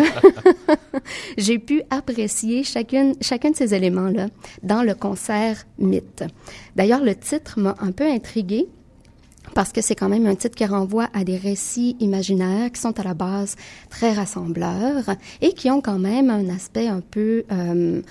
[1.37, 4.29] j'ai pu apprécier chacune, chacun de ces éléments-là
[4.63, 6.25] dans le concert Mythe.
[6.75, 8.67] D'ailleurs, le titre m'a un peu intriguée
[9.57, 13.01] parce que c'est quand même un titre qui renvoie à des récits imaginaires qui sont
[13.01, 13.57] à la base
[13.89, 15.05] très rassembleurs
[15.41, 18.03] et qui ont quand même un aspect un peu euh,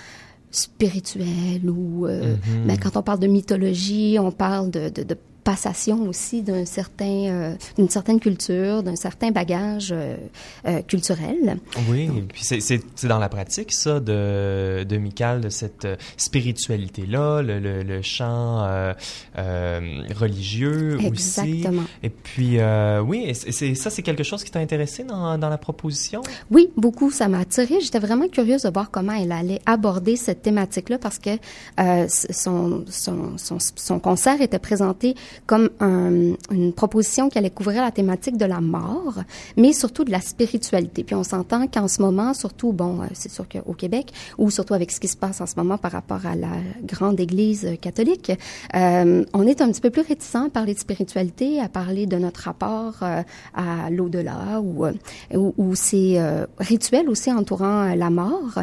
[0.50, 2.66] spirituel ou euh, mm-hmm.
[2.66, 5.16] ben, quand on parle de mythologie, on parle de, de, de
[5.46, 10.18] passation aussi d'un certain, euh, d'une certaine culture, d'un certain bagage euh,
[10.68, 11.58] euh, culturel.
[11.88, 15.88] Oui, puis c'est dans la pratique, ça, de, de Michael, de cette
[16.18, 18.66] spiritualité-là, le, le, le, chant
[19.36, 21.84] religieux Exactement.
[21.84, 21.89] aussi.
[22.04, 22.58] Et puis,
[23.06, 26.24] oui, c'est ça, c'est quelque chose qui t'a intéressé dans, dans la proposition?
[26.50, 27.12] Oui, beaucoup.
[27.12, 27.80] Ça m'a attiré.
[27.82, 31.38] J'étais vraiment curieuse de voir comment elle allait aborder cette thématique-là parce que
[32.10, 35.16] son, son, son, son concert était présenté
[35.46, 39.20] comme une proposition qui allait couvrir la thématique de la mort,
[39.58, 41.04] mais surtout de la spiritualité.
[41.04, 44.92] Puis on s'entend qu'en ce moment, surtout, bon, c'est sûr qu'au Québec, ou surtout avec
[44.92, 46.52] ce qui se passe en ce moment par rapport à la
[46.84, 48.32] grande Église catholique,
[48.74, 52.42] on est un petit peu plus réticent à parler de spiritualité, à parler de notre
[52.42, 54.86] rapport à l'au-delà ou,
[55.34, 56.22] ou, ou ces
[56.60, 58.60] rituels aussi entourant la mort.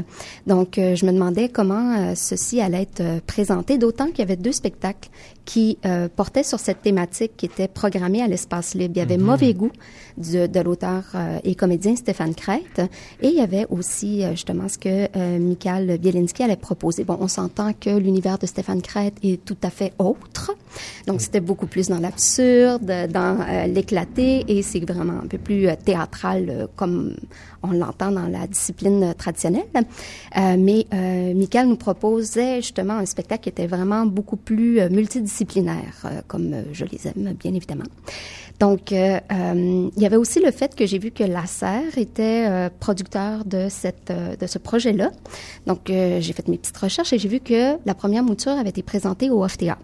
[0.47, 5.09] Donc, je me demandais comment ceci allait être présenté, d'autant qu'il y avait deux spectacles
[5.45, 8.95] qui euh, portait sur cette thématique qui était programmée à l'espace libre.
[8.97, 9.25] Il y avait mhm.
[9.25, 9.73] Mauvais goût
[10.17, 12.81] de, l'auteur euh, et comédien Stéphane Crête
[13.21, 17.05] et il y avait aussi euh, justement ce que euh, Michael Bielinski allait proposer.
[17.05, 20.53] Bon, on s'entend que l'univers de Stéphane Crête est tout à fait autre.
[21.07, 26.69] Donc, c'était beaucoup plus dans l'absurde, dans l'éclaté et c'est vraiment un peu plus théâtral
[26.77, 27.15] comme
[27.63, 29.67] on l'entend dans la discipline traditionnelle.
[30.35, 30.87] mais
[31.35, 36.63] Michael nous proposait justement un spectacle qui était vraiment beaucoup plus multidisciplinaire euh, comme euh,
[36.73, 37.85] je les aime, bien évidemment.
[38.63, 39.19] Donc, euh,
[39.97, 43.67] il y avait aussi le fait que j'ai vu que la Serre était producteur de,
[43.69, 45.11] cette, de ce projet-là.
[45.67, 48.85] Donc, j'ai fait mes petites recherches et j'ai vu que la première mouture avait été
[48.85, 49.79] présentée au OFTA.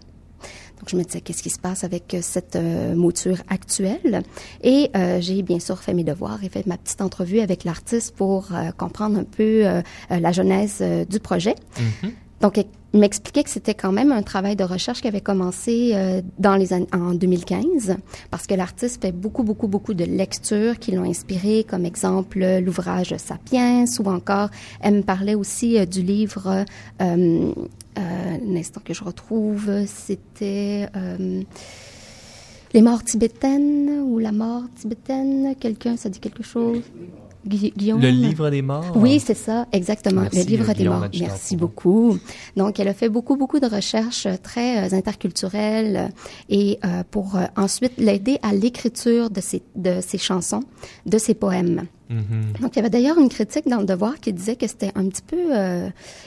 [0.79, 2.57] Donc, je me disais, qu'est-ce qui se passe avec cette
[2.95, 4.23] mouture actuelle?
[4.63, 8.47] Et j'ai bien sûr fait mes devoirs et fait ma petite entrevue avec l'artiste pour
[8.77, 9.65] comprendre un peu
[10.09, 11.55] la genèse du projet.
[11.75, 12.11] Mm-hmm.
[12.41, 12.57] Donc,
[12.93, 16.55] il m'expliquait que c'était quand même un travail de recherche qui avait commencé euh, dans
[16.55, 17.97] les en 2015,
[18.31, 23.15] parce que l'artiste fait beaucoup, beaucoup, beaucoup de lectures qui l'ont inspiré, comme exemple l'ouvrage
[23.17, 24.49] Sapiens, ou encore,
[24.81, 26.65] elle me parlait aussi euh, du livre,
[27.01, 27.53] euh,
[28.45, 30.87] l'instant que je retrouve, c'était...
[32.73, 36.81] les morts tibétaines ou la mort tibétaine, quelqu'un, ça dit quelque chose?
[37.45, 38.91] Le livre des morts.
[38.95, 40.23] Oui, c'est ça, exactement.
[40.31, 41.07] le livre des morts.
[41.19, 42.17] Merci beaucoup.
[42.57, 46.07] Donc, elle a fait beaucoup, beaucoup de recherches euh, très euh, interculturelles euh,
[46.49, 46.79] et
[47.11, 50.63] pour ensuite l'aider à l'écriture de ses, de ses chansons,
[51.05, 51.85] de ses poèmes.
[52.09, 52.61] Mm-hmm.
[52.61, 55.07] Donc, il y avait d'ailleurs une critique dans le Devoir qui disait que c'était un
[55.07, 55.37] petit peu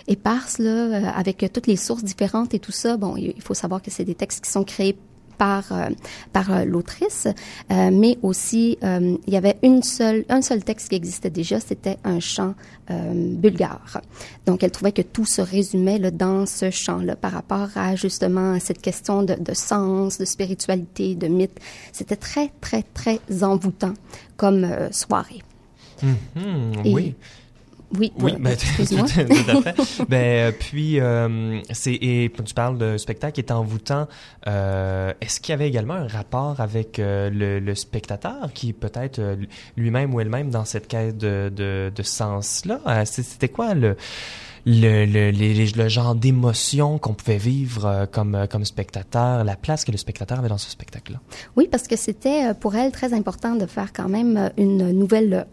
[0.08, 2.96] éparse, là, avec toutes les sources différentes et tout ça.
[2.96, 4.96] Bon, il faut savoir que c'est des textes qui sont créés
[5.42, 5.88] par euh,
[6.32, 10.94] par euh, l'autrice, euh, mais aussi il y avait une seule un seul texte qui
[10.94, 12.54] existait déjà, c'était un chant
[12.88, 14.00] bulgare.
[14.46, 18.60] Donc elle trouvait que tout se résumait là, dans ce chant-là par rapport à justement
[18.60, 21.58] cette question de, de sens, de spiritualité, de mythe.
[21.92, 23.94] C'était très très très envoûtant
[24.36, 25.42] comme soirée.
[26.02, 27.14] Mm-hmm, oui.
[27.98, 30.04] Oui, oui, ben, tout, à fait.
[30.08, 34.08] ben, euh, puis, euh, c'est et tu parles de spectacle qui est envoûtant.
[34.46, 39.18] Euh, Est-ce qu'il y avait également un rapport avec euh, le, le, spectateur qui peut-être
[39.18, 39.36] euh,
[39.76, 43.04] lui-même ou elle-même dans cette quête de, de, de sens-là?
[43.04, 43.96] C'était quoi le
[44.64, 49.98] le, le, le genre d'émotion qu'on pouvait vivre comme, comme spectateur, la place que le
[49.98, 51.18] spectateur avait dans ce spectacle-là?
[51.56, 55.46] Oui, parce que c'était pour elle très important de faire quand même une nouvelle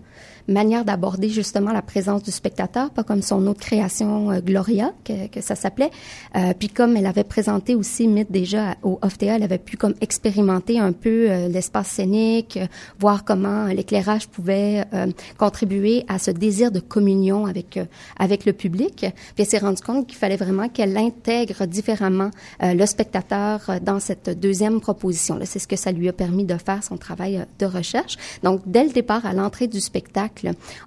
[0.50, 5.28] manière d'aborder justement la présence du spectateur, pas comme son autre création euh, Gloria que,
[5.28, 5.91] que ça s'appelait.
[6.36, 9.95] Euh, puis comme elle avait présenté aussi Mythe déjà au OFTA, elle avait pu comme
[10.02, 12.60] expérimenter un peu euh, l'espace scénique,
[13.00, 14.86] voir comment l'éclairage pouvait
[15.38, 17.80] contribuer à ce désir de communion avec
[18.18, 18.97] avec le public.
[19.00, 22.32] Puis elle s'est rendue compte qu'il fallait vraiment qu'elle intègre différemment
[22.62, 25.39] le spectateur dans cette deuxième proposition.
[25.43, 28.18] C'est ce que ça lui a permis de faire son travail de recherche.
[28.43, 30.38] Donc dès le départ, à l'entrée du spectacle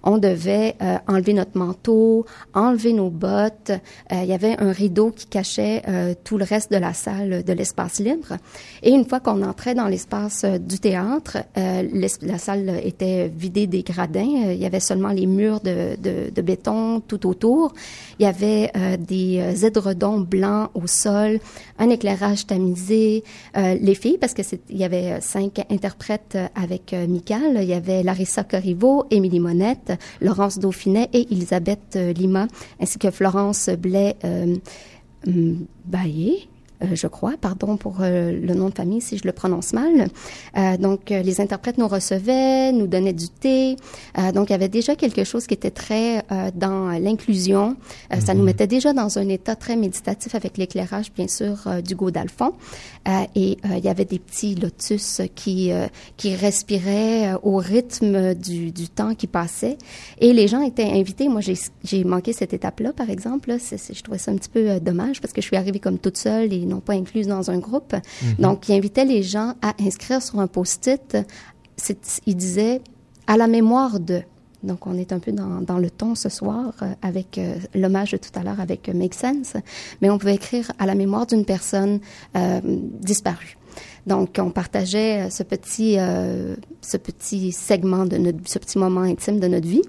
[0.03, 3.71] on devait euh, enlever notre manteau, enlever nos bottes.
[3.71, 7.45] Euh, il y avait un rideau qui cachait euh, tout le reste de la salle
[7.45, 8.37] de l'espace libre.
[8.83, 14.23] Et une fois qu'on entrait dans l'espace du théâtre, la salle était vidée des gradins.
[14.23, 17.73] il y avait seulement les murs de, béton tout autour.
[18.19, 21.39] Il y avait des édredons blancs au sol,
[21.79, 23.23] un éclairage tamisé.
[23.55, 27.59] les filles, parce que il y avait cinq interprètes avec Michael.
[27.63, 29.41] Il y avait Larissa Corriveau, Émilie
[30.21, 32.47] Laurence Dauphinet et Elisabeth euh, Lima,
[32.81, 34.57] ainsi que Florence Blais euh,
[35.85, 36.49] Baillé.
[36.83, 40.09] Euh, je crois, pardon pour euh, le nom de famille si je le prononce mal.
[40.57, 43.77] Euh, donc, les interprètes nous recevaient, nous donnaient du thé.
[44.35, 46.25] donc, il y avait déjà quelque chose qui était très
[46.55, 47.77] dans l'inclusion.
[48.21, 48.47] Ça nous mhm.
[48.47, 52.53] mettait déjà dans un état très méditatif avec l'éclairage, bien sûr, du d'Alphon.
[53.35, 55.71] et il y avait des petits lotus qui
[56.17, 59.79] qui respiraient au rythme du, du temps qui passait.
[60.19, 61.29] Et les gens étaient invités.
[61.29, 61.41] Moi,
[61.85, 63.51] j'ai manqué cette étape-là, par exemple.
[63.51, 63.57] Là.
[63.59, 66.53] je trouvais ça un petit peu dommage parce que je suis arrivée comme toute seule
[66.53, 67.95] et non pas inclus dans un groupe.
[67.95, 68.35] Mhm.
[68.39, 71.19] Donc, il invitait les gens à inscrire sur un post-it.
[72.27, 72.81] Il disait
[73.27, 74.23] à la mémoire de.
[74.63, 78.13] Donc, on est un peu dans, dans le ton ce soir euh, avec euh, l'hommage
[78.13, 79.55] de tout à l'heure avec euh, Make Sense,
[80.01, 81.99] mais on pouvait écrire à la mémoire d'une personne
[83.01, 83.57] disparue.
[84.07, 85.97] Donc, on partageait ce petit,
[86.81, 89.83] ce petit segment de notre, ce petit moment intime de notre vie.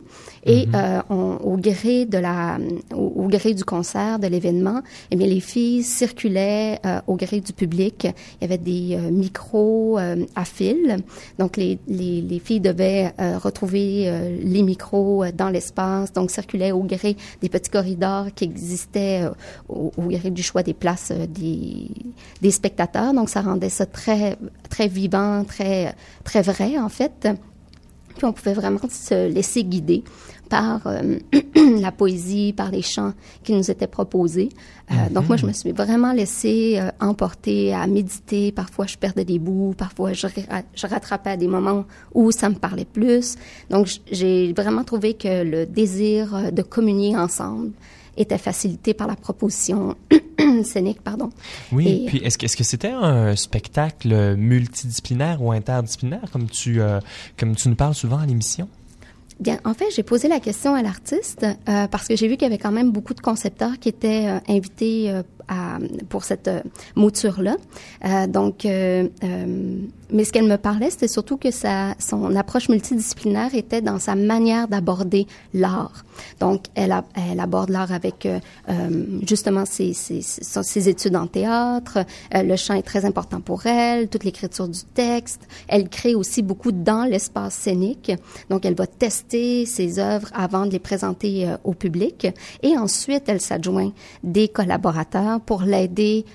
[0.45, 1.03] Et mm-hmm.
[1.09, 2.59] on, au gré de la,
[2.93, 8.05] au, gré du concert, de l'événement, eh bien, les filles circulaient au gré du public.
[8.05, 10.97] Il y avait des micros à fil.
[11.39, 14.11] Donc, les, les, les filles devaient retrouver
[14.43, 16.13] les micros dans l'espace.
[16.13, 19.23] Donc, circulaient au gré des petits corridors qui existaient
[19.69, 21.87] au, au gré du choix des places des,
[22.41, 23.13] des spectateurs.
[23.13, 24.02] Donc, ça rendait ça très,
[24.69, 27.27] très vivant, très, très vrai, en fait.
[28.15, 30.03] Puis on pouvait vraiment se laisser guider
[30.49, 31.17] par euh,
[31.81, 34.49] la poésie, par les chants qui nous étaient proposés.
[34.91, 38.51] Euh, donc moi, je me suis vraiment laissée euh, emporter à méditer.
[38.51, 39.73] Parfois, je perdais des bouts.
[39.75, 40.27] Parfois, je,
[40.75, 43.35] je rattrapais à des moments où ça me parlait plus.
[43.71, 47.71] Donc, j'ai vraiment trouvé que le désir de communier ensemble
[48.17, 49.95] était facilité par la proposition
[50.63, 51.29] scénique, pardon.
[51.71, 56.99] Oui, puis est-ce que est-ce que c'était un spectacle multidisciplinaire ou interdisciplinaire comme tu euh,
[57.37, 58.67] comme tu nous parles souvent à l'émission?
[59.39, 62.43] Bien, en fait, j'ai posé la question à l'artiste euh, parce que j'ai vu qu'il
[62.43, 65.21] y avait quand même beaucoup de concepteurs qui étaient euh, invités
[66.09, 66.49] pour cette
[66.95, 67.57] mouture-là.
[68.27, 68.65] donc,
[70.13, 74.13] mais ce qu'elle me parlait, c'était surtout que sa, son approche multidisciplinaire était dans sa
[74.13, 75.25] manière d'aborder
[75.55, 76.05] l'art.
[76.39, 76.93] Donc, elle,
[77.39, 78.39] aborde l'art avec euh,
[78.69, 81.99] euh justement ses, ses, études en théâtre.
[82.35, 85.41] Euh, le chant est très important pour elle, toute l'écriture du texte.
[85.67, 88.11] Elle crée aussi beaucoup dans l'espace scénique.
[88.49, 92.27] Donc, elle va tester ses œuvres avant de les présenter euh, au public.
[92.61, 93.91] Et ensuite, elle s'adjoint
[94.23, 96.25] des collaborateurs pour l'aider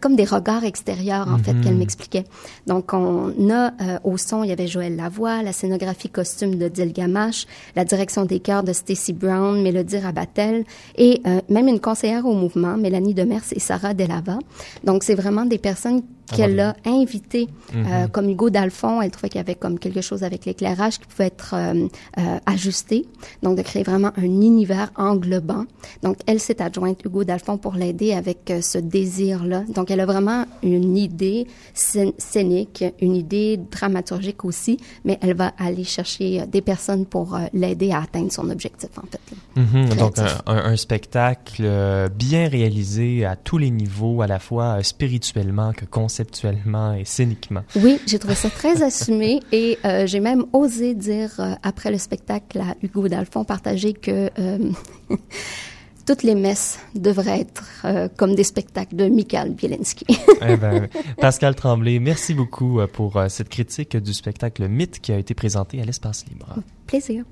[0.00, 1.78] comme des regards extérieurs, en fait, qu'elle mhm.
[1.78, 2.24] m'expliquait.
[2.66, 6.68] Donc, on a euh, au son, il y avait Joël Lavoie, la scénographie costume de
[6.68, 7.46] Dil Gamache,
[7.76, 10.64] la direction des chœurs de Stacy Brown, Mélodie Rabatel
[10.96, 14.38] et euh, même une conseillère au mouvement, Mélanie Demers et Sarah Delava.
[14.84, 18.08] Donc, c'est vraiment des personnes qu'elle a invité, euh, mhm.
[18.08, 21.26] comme Hugo Dalphon, elle trouvait qu'il y avait comme quelque chose avec l'éclairage qui pouvait
[21.26, 21.86] être euh,
[22.18, 23.06] euh, ajusté,
[23.42, 25.64] donc de créer vraiment un univers englobant.
[26.02, 29.64] Donc elle s'est adjointe Hugo Dalphon pour l'aider avec ce désir-là.
[29.74, 35.84] Donc elle a vraiment une idée scénique, une idée dramaturgique aussi, mais elle va aller
[35.84, 39.20] chercher des personnes pour l'aider à atteindre son objectif en fait.
[39.56, 39.94] Mhm.
[39.96, 45.84] donc un, un, spectacle bien réalisé à tous les niveaux, à la fois spirituellement que
[45.84, 47.62] conceptuellement conceptuellement et scéniquement.
[47.74, 51.98] Oui, j'ai trouvé ça très assumé et euh, j'ai même osé dire euh, après le
[51.98, 54.70] spectacle à Hugo Dalphon partager que euh,
[56.06, 57.64] toutes les messes devraient être
[58.16, 60.06] comme des spectacles de Michael Bielinski.
[60.46, 60.88] eh ben,
[61.18, 65.84] Pascal Tremblay, merci beaucoup pour cette critique du spectacle Mythe qui a été présenté à
[65.84, 66.56] l'Espace Libre.
[66.86, 67.24] Plaisir.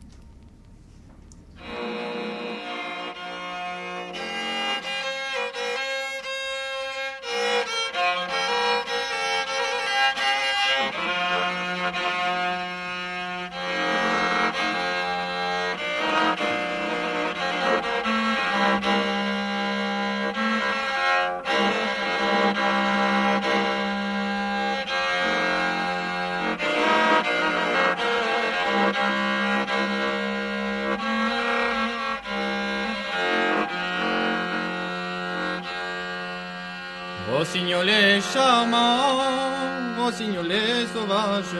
[40.22, 41.56] Rossignolet sauvage,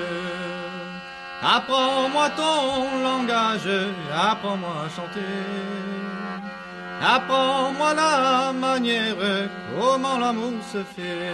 [1.43, 3.69] apprends-moi ton langage,
[4.13, 5.21] apprends-moi à chanter.
[7.05, 9.17] Apprends-moi la manière
[9.79, 11.33] comment l'amour se fait.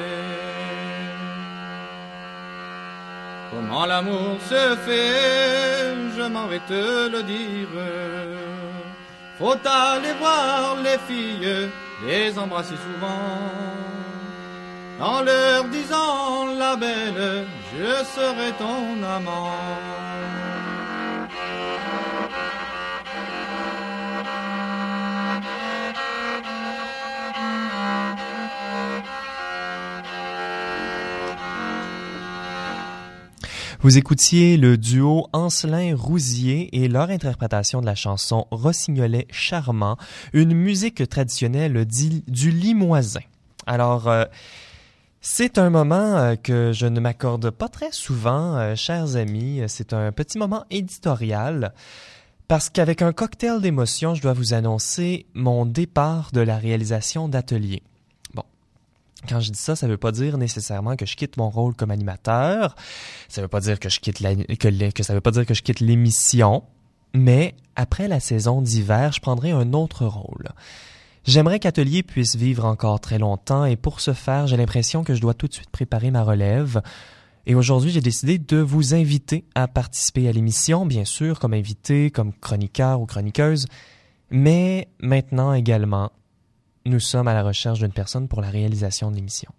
[3.50, 7.68] Comment l'amour se fait, je m'en vais te le dire.
[9.38, 11.70] Faut aller voir les filles,
[12.06, 13.87] les embrasser souvent.
[15.00, 19.52] En leur disant la belle, je serai ton amant.
[33.80, 39.96] Vous écoutiez le duo Ancelin-Rousier et leur interprétation de la chanson Rossignolet charmant,
[40.32, 43.20] une musique traditionnelle du Limoisin.
[43.68, 44.24] Alors, euh,
[45.20, 49.62] c'est un moment euh, que je ne m'accorde pas très souvent, euh, chers amis.
[49.68, 51.72] C'est un petit moment éditorial.
[52.46, 57.82] Parce qu'avec un cocktail d'émotions, je dois vous annoncer mon départ de la réalisation d'atelier.
[59.26, 61.74] Quand je dis ça, ça ne veut pas dire nécessairement que je quitte mon rôle
[61.74, 62.76] comme animateur.
[63.28, 64.18] Ça veut pas dire que je quitte
[65.02, 66.62] ça veut pas dire que je quitte l'émission.
[67.14, 70.50] Mais après la saison d'hiver, je prendrai un autre rôle.
[71.28, 75.20] J'aimerais qu'Atelier puisse vivre encore très longtemps et pour ce faire, j'ai l'impression que je
[75.20, 76.80] dois tout de suite préparer ma relève.
[77.44, 82.10] Et aujourd'hui, j'ai décidé de vous inviter à participer à l'émission, bien sûr, comme invité,
[82.10, 83.66] comme chroniqueur ou chroniqueuse,
[84.30, 86.12] mais maintenant également,
[86.86, 89.52] nous sommes à la recherche d'une personne pour la réalisation de l'émission.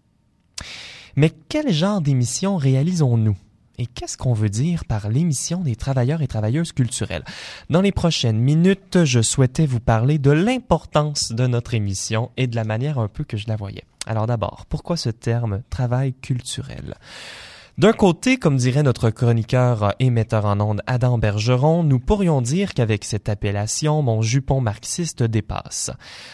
[1.15, 3.37] Mais quel genre d'émission réalisons-nous?
[3.79, 7.23] Et qu'est-ce qu'on veut dire par l'émission des travailleurs et travailleuses culturelles?
[7.69, 12.57] Dans les prochaines minutes, je souhaitais vous parler de l'importance de notre émission et de
[12.57, 13.85] la manière un peu que je la voyais.
[14.05, 16.95] Alors d'abord, pourquoi ce terme travail culturel?
[17.79, 22.73] D'un côté, comme dirait notre chroniqueur et metteur en ondes Adam Bergeron, nous pourrions dire
[22.73, 25.89] qu'avec cette appellation, mon jupon marxiste dépasse.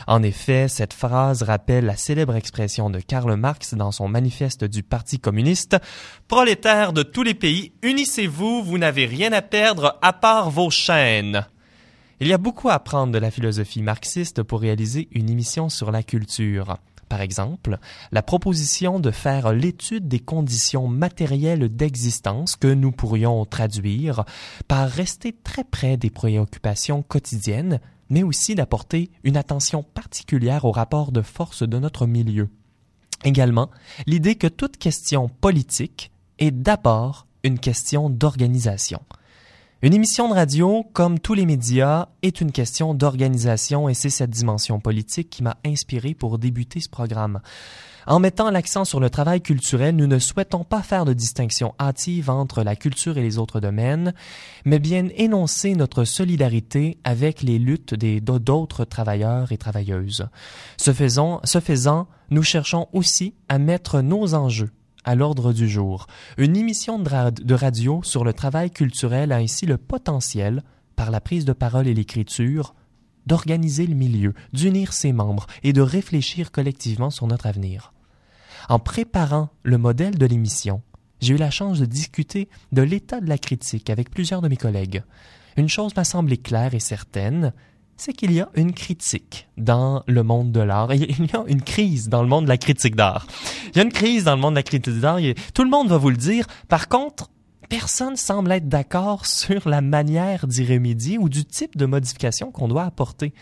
[0.07, 4.81] En effet, cette phrase rappelle la célèbre expression de Karl Marx dans son manifeste du
[4.81, 5.77] Parti communiste
[6.27, 11.45] Prolétaires de tous les pays, unissez-vous, vous n'avez rien à perdre à part vos chaînes.
[12.19, 15.91] Il y a beaucoup à apprendre de la philosophie marxiste pour réaliser une émission sur
[15.91, 16.79] la culture.
[17.09, 17.77] Par exemple,
[18.11, 24.25] la proposition de faire l'étude des conditions matérielles d'existence que nous pourrions traduire
[24.67, 27.79] par rester très près des préoccupations quotidiennes,
[28.09, 32.49] mais aussi d'apporter une attention particulière au rapport de force de notre milieu.
[33.23, 33.69] Également,
[34.07, 39.01] l'idée que toute question politique est d'abord une question d'organisation.
[39.81, 44.29] Une émission de radio, comme tous les médias, est une question d'organisation et c'est cette
[44.29, 47.41] dimension politique qui m'a inspiré pour débuter ce programme.
[48.07, 52.29] En mettant l'accent sur le travail culturel, nous ne souhaitons pas faire de distinction hâtive
[52.29, 54.13] entre la culture et les autres domaines,
[54.63, 60.29] mais bien énoncer notre solidarité avec les luttes des d'autres travailleurs et travailleuses.
[60.77, 64.71] Ce faisant, ce faisant, nous cherchons aussi à mettre nos enjeux
[65.05, 66.07] à l'ordre du jour.
[66.37, 70.63] Une émission de, radio sur le travail culturel a ainsi le potentiel,
[70.95, 72.73] par la prise de parole et l'écriture,
[73.25, 77.93] d'organiser le milieu, d'unir ses membres et de réfléchir collectivement sur notre avenir.
[78.67, 80.81] En préparant le modèle de l'émission,
[81.21, 84.57] j'ai eu la chance de discuter de l'état de la critique avec plusieurs de mes
[84.57, 85.03] collègues.
[85.57, 87.53] Une chose m'a semblé claire et certaine,
[87.97, 90.93] c'est qu'il y a une critique dans le monde de l'art.
[90.93, 93.25] Il y a une crise dans le monde de la critique d'art.
[93.71, 95.19] Il y a une crise dans le monde de la critique d'art.
[95.53, 96.45] Tout le monde va vous le dire.
[96.67, 97.29] Par contre,
[97.69, 102.67] personne semble être d'accord sur la manière d'y remédier ou du type de modification qu'on
[102.67, 103.33] doit apporter.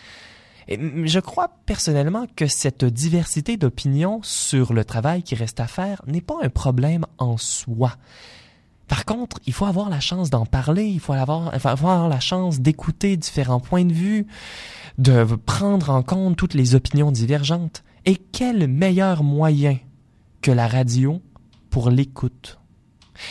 [0.68, 6.22] Je crois personnellement que cette diversité d'opinions sur le travail qui reste à faire n'est
[6.22, 7.96] pas un problème en soi.
[8.88, 13.16] Par contre, il faut avoir la chance d'en parler, il faut avoir, la chance d'écouter
[13.16, 14.26] différents points de vue,
[14.98, 17.82] de prendre en compte toutes les opinions divergentes.
[18.04, 19.78] Et quel meilleur moyen
[20.42, 21.22] que la radio
[21.70, 22.58] pour l'écoute?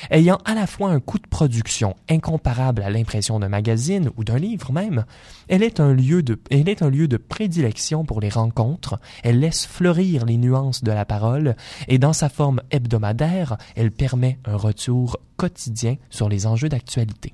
[0.09, 4.37] Ayant à la fois un coût de production incomparable à l'impression d'un magazine ou d'un
[4.37, 5.05] livre même,
[5.47, 9.39] elle est, un lieu de, elle est un lieu de prédilection pour les rencontres, elle
[9.39, 11.55] laisse fleurir les nuances de la parole,
[11.87, 17.33] et dans sa forme hebdomadaire, elle permet un retour quotidien sur les enjeux d'actualité.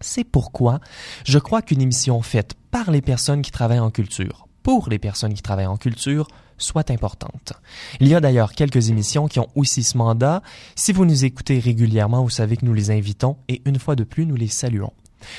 [0.00, 0.80] C'est pourquoi
[1.24, 5.34] je crois qu'une émission faite par les personnes qui travaillent en culture, pour les personnes
[5.34, 6.28] qui travaillent en culture,
[6.62, 7.52] soit importante.
[8.00, 10.42] Il y a d'ailleurs quelques émissions qui ont aussi ce mandat.
[10.74, 14.04] Si vous nous écoutez régulièrement, vous savez que nous les invitons et une fois de
[14.04, 14.92] plus, nous les saluons.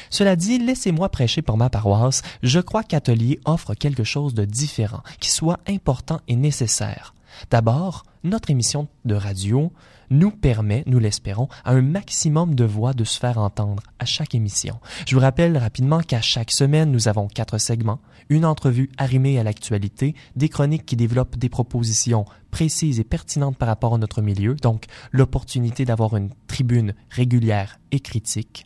[0.10, 2.22] Cela dit, laissez-moi prêcher pour ma paroisse.
[2.42, 7.14] Je crois qu'Atelier offre quelque chose de différent, qui soit important et nécessaire.
[7.50, 9.72] D'abord, notre émission de radio
[10.10, 14.36] nous permet, nous l'espérons, à un maximum de voix de se faire entendre à chaque
[14.36, 14.80] émission.
[15.08, 18.00] Je vous rappelle rapidement qu'à chaque semaine, nous avons quatre segments,
[18.30, 23.68] une entrevue arrimée à l'actualité, des chroniques qui développent des propositions précises et pertinentes par
[23.68, 28.66] rapport à notre milieu, donc l'opportunité d'avoir une tribune régulière et critique,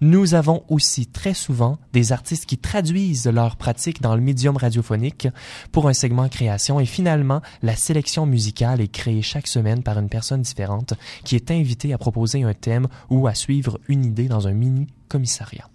[0.00, 5.28] nous avons aussi très souvent des artistes qui traduisent leurs pratiques dans le médium radiophonique
[5.72, 10.08] pour un segment création et finalement la sélection musicale est créée chaque semaine par une
[10.08, 14.48] personne différente qui est invitée à proposer un thème ou à suivre une idée dans
[14.48, 15.68] un mini commissariat.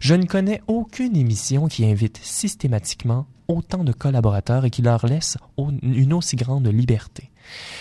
[0.00, 5.36] Je ne connais aucune émission qui invite systématiquement autant de collaborateurs et qui leur laisse
[5.82, 7.31] une aussi grande liberté.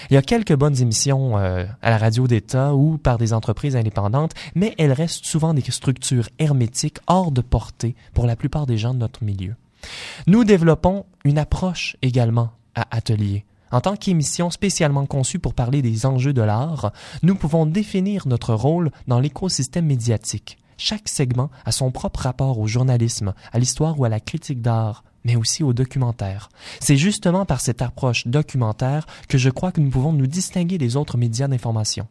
[0.09, 3.75] Il y a quelques bonnes émissions euh, à la radio d'État ou par des entreprises
[3.75, 8.77] indépendantes, mais elles restent souvent des structures hermétiques hors de portée pour la plupart des
[8.77, 9.55] gens de notre milieu.
[10.27, 13.45] Nous développons une approche également à Atelier.
[13.71, 16.91] En tant qu'émission spécialement conçue pour parler des enjeux de l'art,
[17.23, 20.57] nous pouvons définir notre rôle dans l'écosystème médiatique.
[20.77, 25.03] Chaque segment a son propre rapport au journalisme, à l'histoire ou à la critique d'art,
[25.25, 26.49] mais aussi au documentaire.
[26.79, 30.95] C'est justement par cette approche documentaire que je crois que nous pouvons nous distinguer des
[30.95, 32.07] autres médias d'information.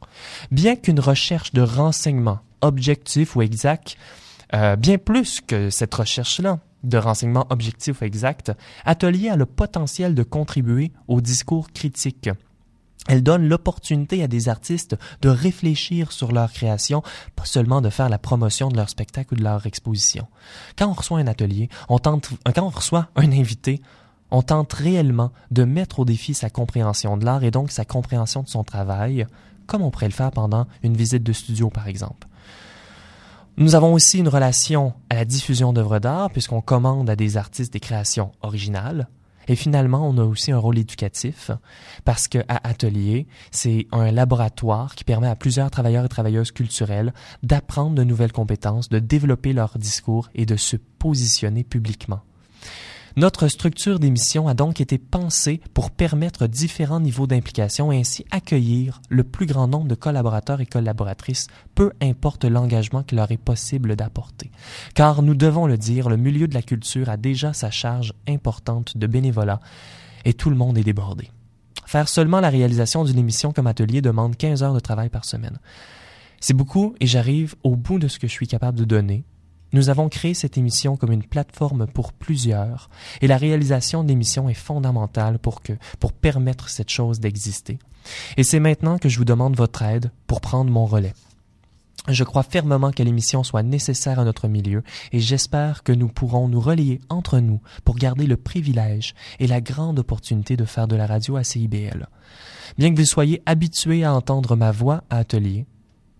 [0.51, 3.97] Bien qu'une recherche de renseignements objectif ou exact,
[4.55, 8.53] euh, bien plus que cette recherche-là, de renseignements objectifs exacts,
[8.85, 12.31] Atelier a le potentiel de contribuer au discours critique.
[13.11, 17.03] Elle donne l'opportunité à des artistes de réfléchir sur leur création,
[17.35, 20.29] pas seulement de faire la promotion de leur spectacle ou de leur exposition.
[20.79, 22.21] Quand on reçoit un atelier, quand
[22.59, 23.83] on reçoit un invité,
[24.31, 28.45] on tente réellement de mettre au défi sa compréhension de l'art et donc sa compréhension
[28.45, 29.27] de son travail,
[29.67, 32.29] comme on pourrait le faire pendant une visite de studio par exemple.
[33.57, 37.73] Nous avons aussi une relation à la diffusion d'œuvres d'art puisqu'on commande à des artistes
[37.73, 39.09] des créations originales.
[39.51, 41.51] Et finalement, on a aussi un rôle éducatif
[42.05, 47.13] parce que à Atelier, c'est un laboratoire qui permet à plusieurs travailleurs et travailleuses culturelles
[47.43, 52.21] d'apprendre de nouvelles compétences, de développer leur discours et de se positionner publiquement.
[53.17, 59.03] Notre structure d'émission a donc été pensée pour permettre différents niveaux d'implication et ainsi accueillir
[59.09, 63.97] le plus grand nombre de collaborateurs et collaboratrices, peu importe l'engagement qu'il leur est possible
[63.97, 64.51] d'apporter.
[64.95, 68.97] Car nous devons le dire, le milieu de la culture a déjà sa charge importante
[68.97, 69.61] de bénévolat
[70.25, 71.31] et tout le monde est débordé.
[71.87, 75.59] Faire seulement la réalisation d'une émission comme atelier demande 15 heures de travail par semaine.
[76.39, 79.25] C'est beaucoup et j'arrive au bout de ce que je suis capable de donner
[79.73, 82.91] nous avons créé cette émission comme une plateforme pour plusieurs
[83.21, 87.79] et la réalisation de l'émission est fondamentale pour que, pour permettre cette chose d'exister.
[88.37, 91.14] Et c'est maintenant que je vous demande votre aide pour prendre mon relais.
[92.09, 96.49] Je crois fermement que l'émission soit nécessaire à notre milieu et j'espère que nous pourrons
[96.49, 100.97] nous relier entre nous pour garder le privilège et la grande opportunité de faire de
[100.97, 102.09] la radio à CIBL.
[102.79, 105.66] Bien que vous soyez habitués à entendre ma voix à atelier,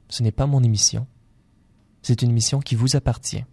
[0.09, 1.07] ce n'est pas mon émission,
[2.03, 3.45] c'est une mission qui vous appartient.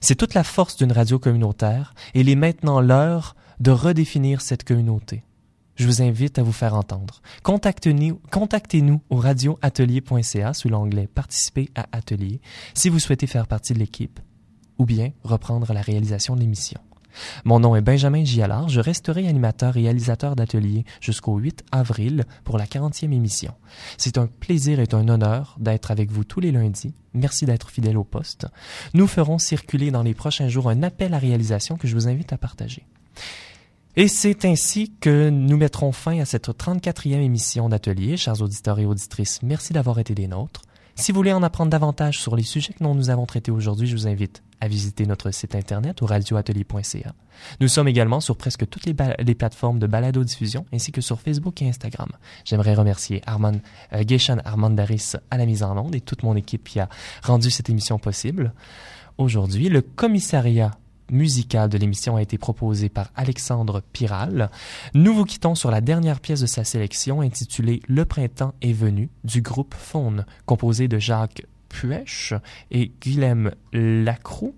[0.00, 4.64] C'est toute la force d'une radio communautaire et il est maintenant l'heure de redéfinir cette
[4.64, 5.24] communauté.
[5.76, 7.22] Je vous invite à vous faire entendre.
[7.42, 12.40] Contactez-nous, au radioatelier.ca sous l'onglet Participer à Atelier
[12.74, 14.20] si vous souhaitez faire partie de l'équipe
[14.78, 16.80] ou bien reprendre la réalisation de l'émission.
[17.44, 18.68] Mon nom est Benjamin Gialard.
[18.68, 23.54] Je resterai animateur et réalisateur d'atelier jusqu'au 8 avril pour la 40e émission.
[23.98, 26.94] C'est un plaisir et un honneur d'être avec vous tous les lundis.
[27.14, 28.46] Merci d'être fidèle au poste.
[28.94, 32.32] Nous ferons circuler dans les prochains jours un appel à réalisation que je vous invite
[32.32, 32.86] à partager.
[33.96, 38.16] Et c'est ainsi que nous mettrons fin à cette 34e émission d'atelier.
[38.16, 40.62] Chers auditeurs et auditrices, merci d'avoir été des nôtres.
[41.00, 43.96] Si vous voulez en apprendre davantage sur les sujets que nous avons traités aujourd'hui, je
[43.96, 47.14] vous invite à visiter notre site internet au radioatelier.ca.
[47.58, 48.92] Nous sommes également sur presque toutes les,
[49.34, 52.10] plateformes de balado-diffusion ainsi que sur Facebook et Instagram.
[52.44, 53.60] J'aimerais remercier Armand,
[53.94, 56.90] euh, Geshan Armandaris à la mise en onde et toute mon équipe qui a
[57.22, 58.52] rendu cette émission possible.
[59.16, 60.72] Aujourd'hui, le commissariat
[61.10, 64.50] musical de l'émission a été proposé par Alexandre Piral.
[64.94, 69.10] Nous vous quittons sur la dernière pièce de sa sélection intitulée Le printemps est venu
[69.24, 72.34] du groupe Faune, composé de Jacques Puech
[72.70, 74.52] et Guilhem Lacroix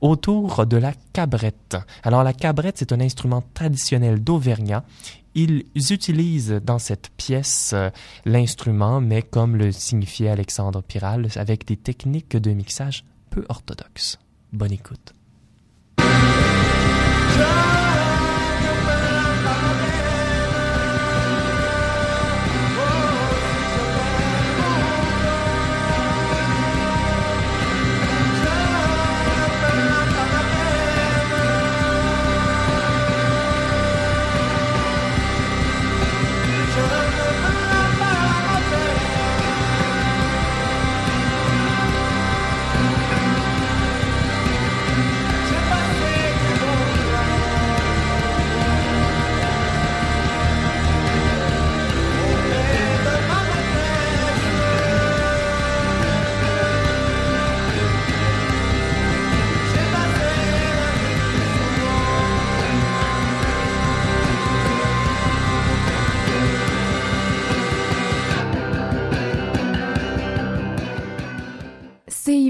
[0.00, 1.76] autour de la cabrette.
[2.02, 4.84] Alors la cabrette, c'est un instrument traditionnel d'Auvergnat.
[5.34, 7.90] Ils utilisent dans cette pièce euh,
[8.24, 14.18] l'instrument, mais comme le signifiait Alexandre Piral, avec des techniques de mixage peu orthodoxes.
[14.52, 15.12] Bonne écoute.
[17.34, 17.73] time.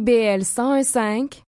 [0.04, 1.40] CIBL 101.5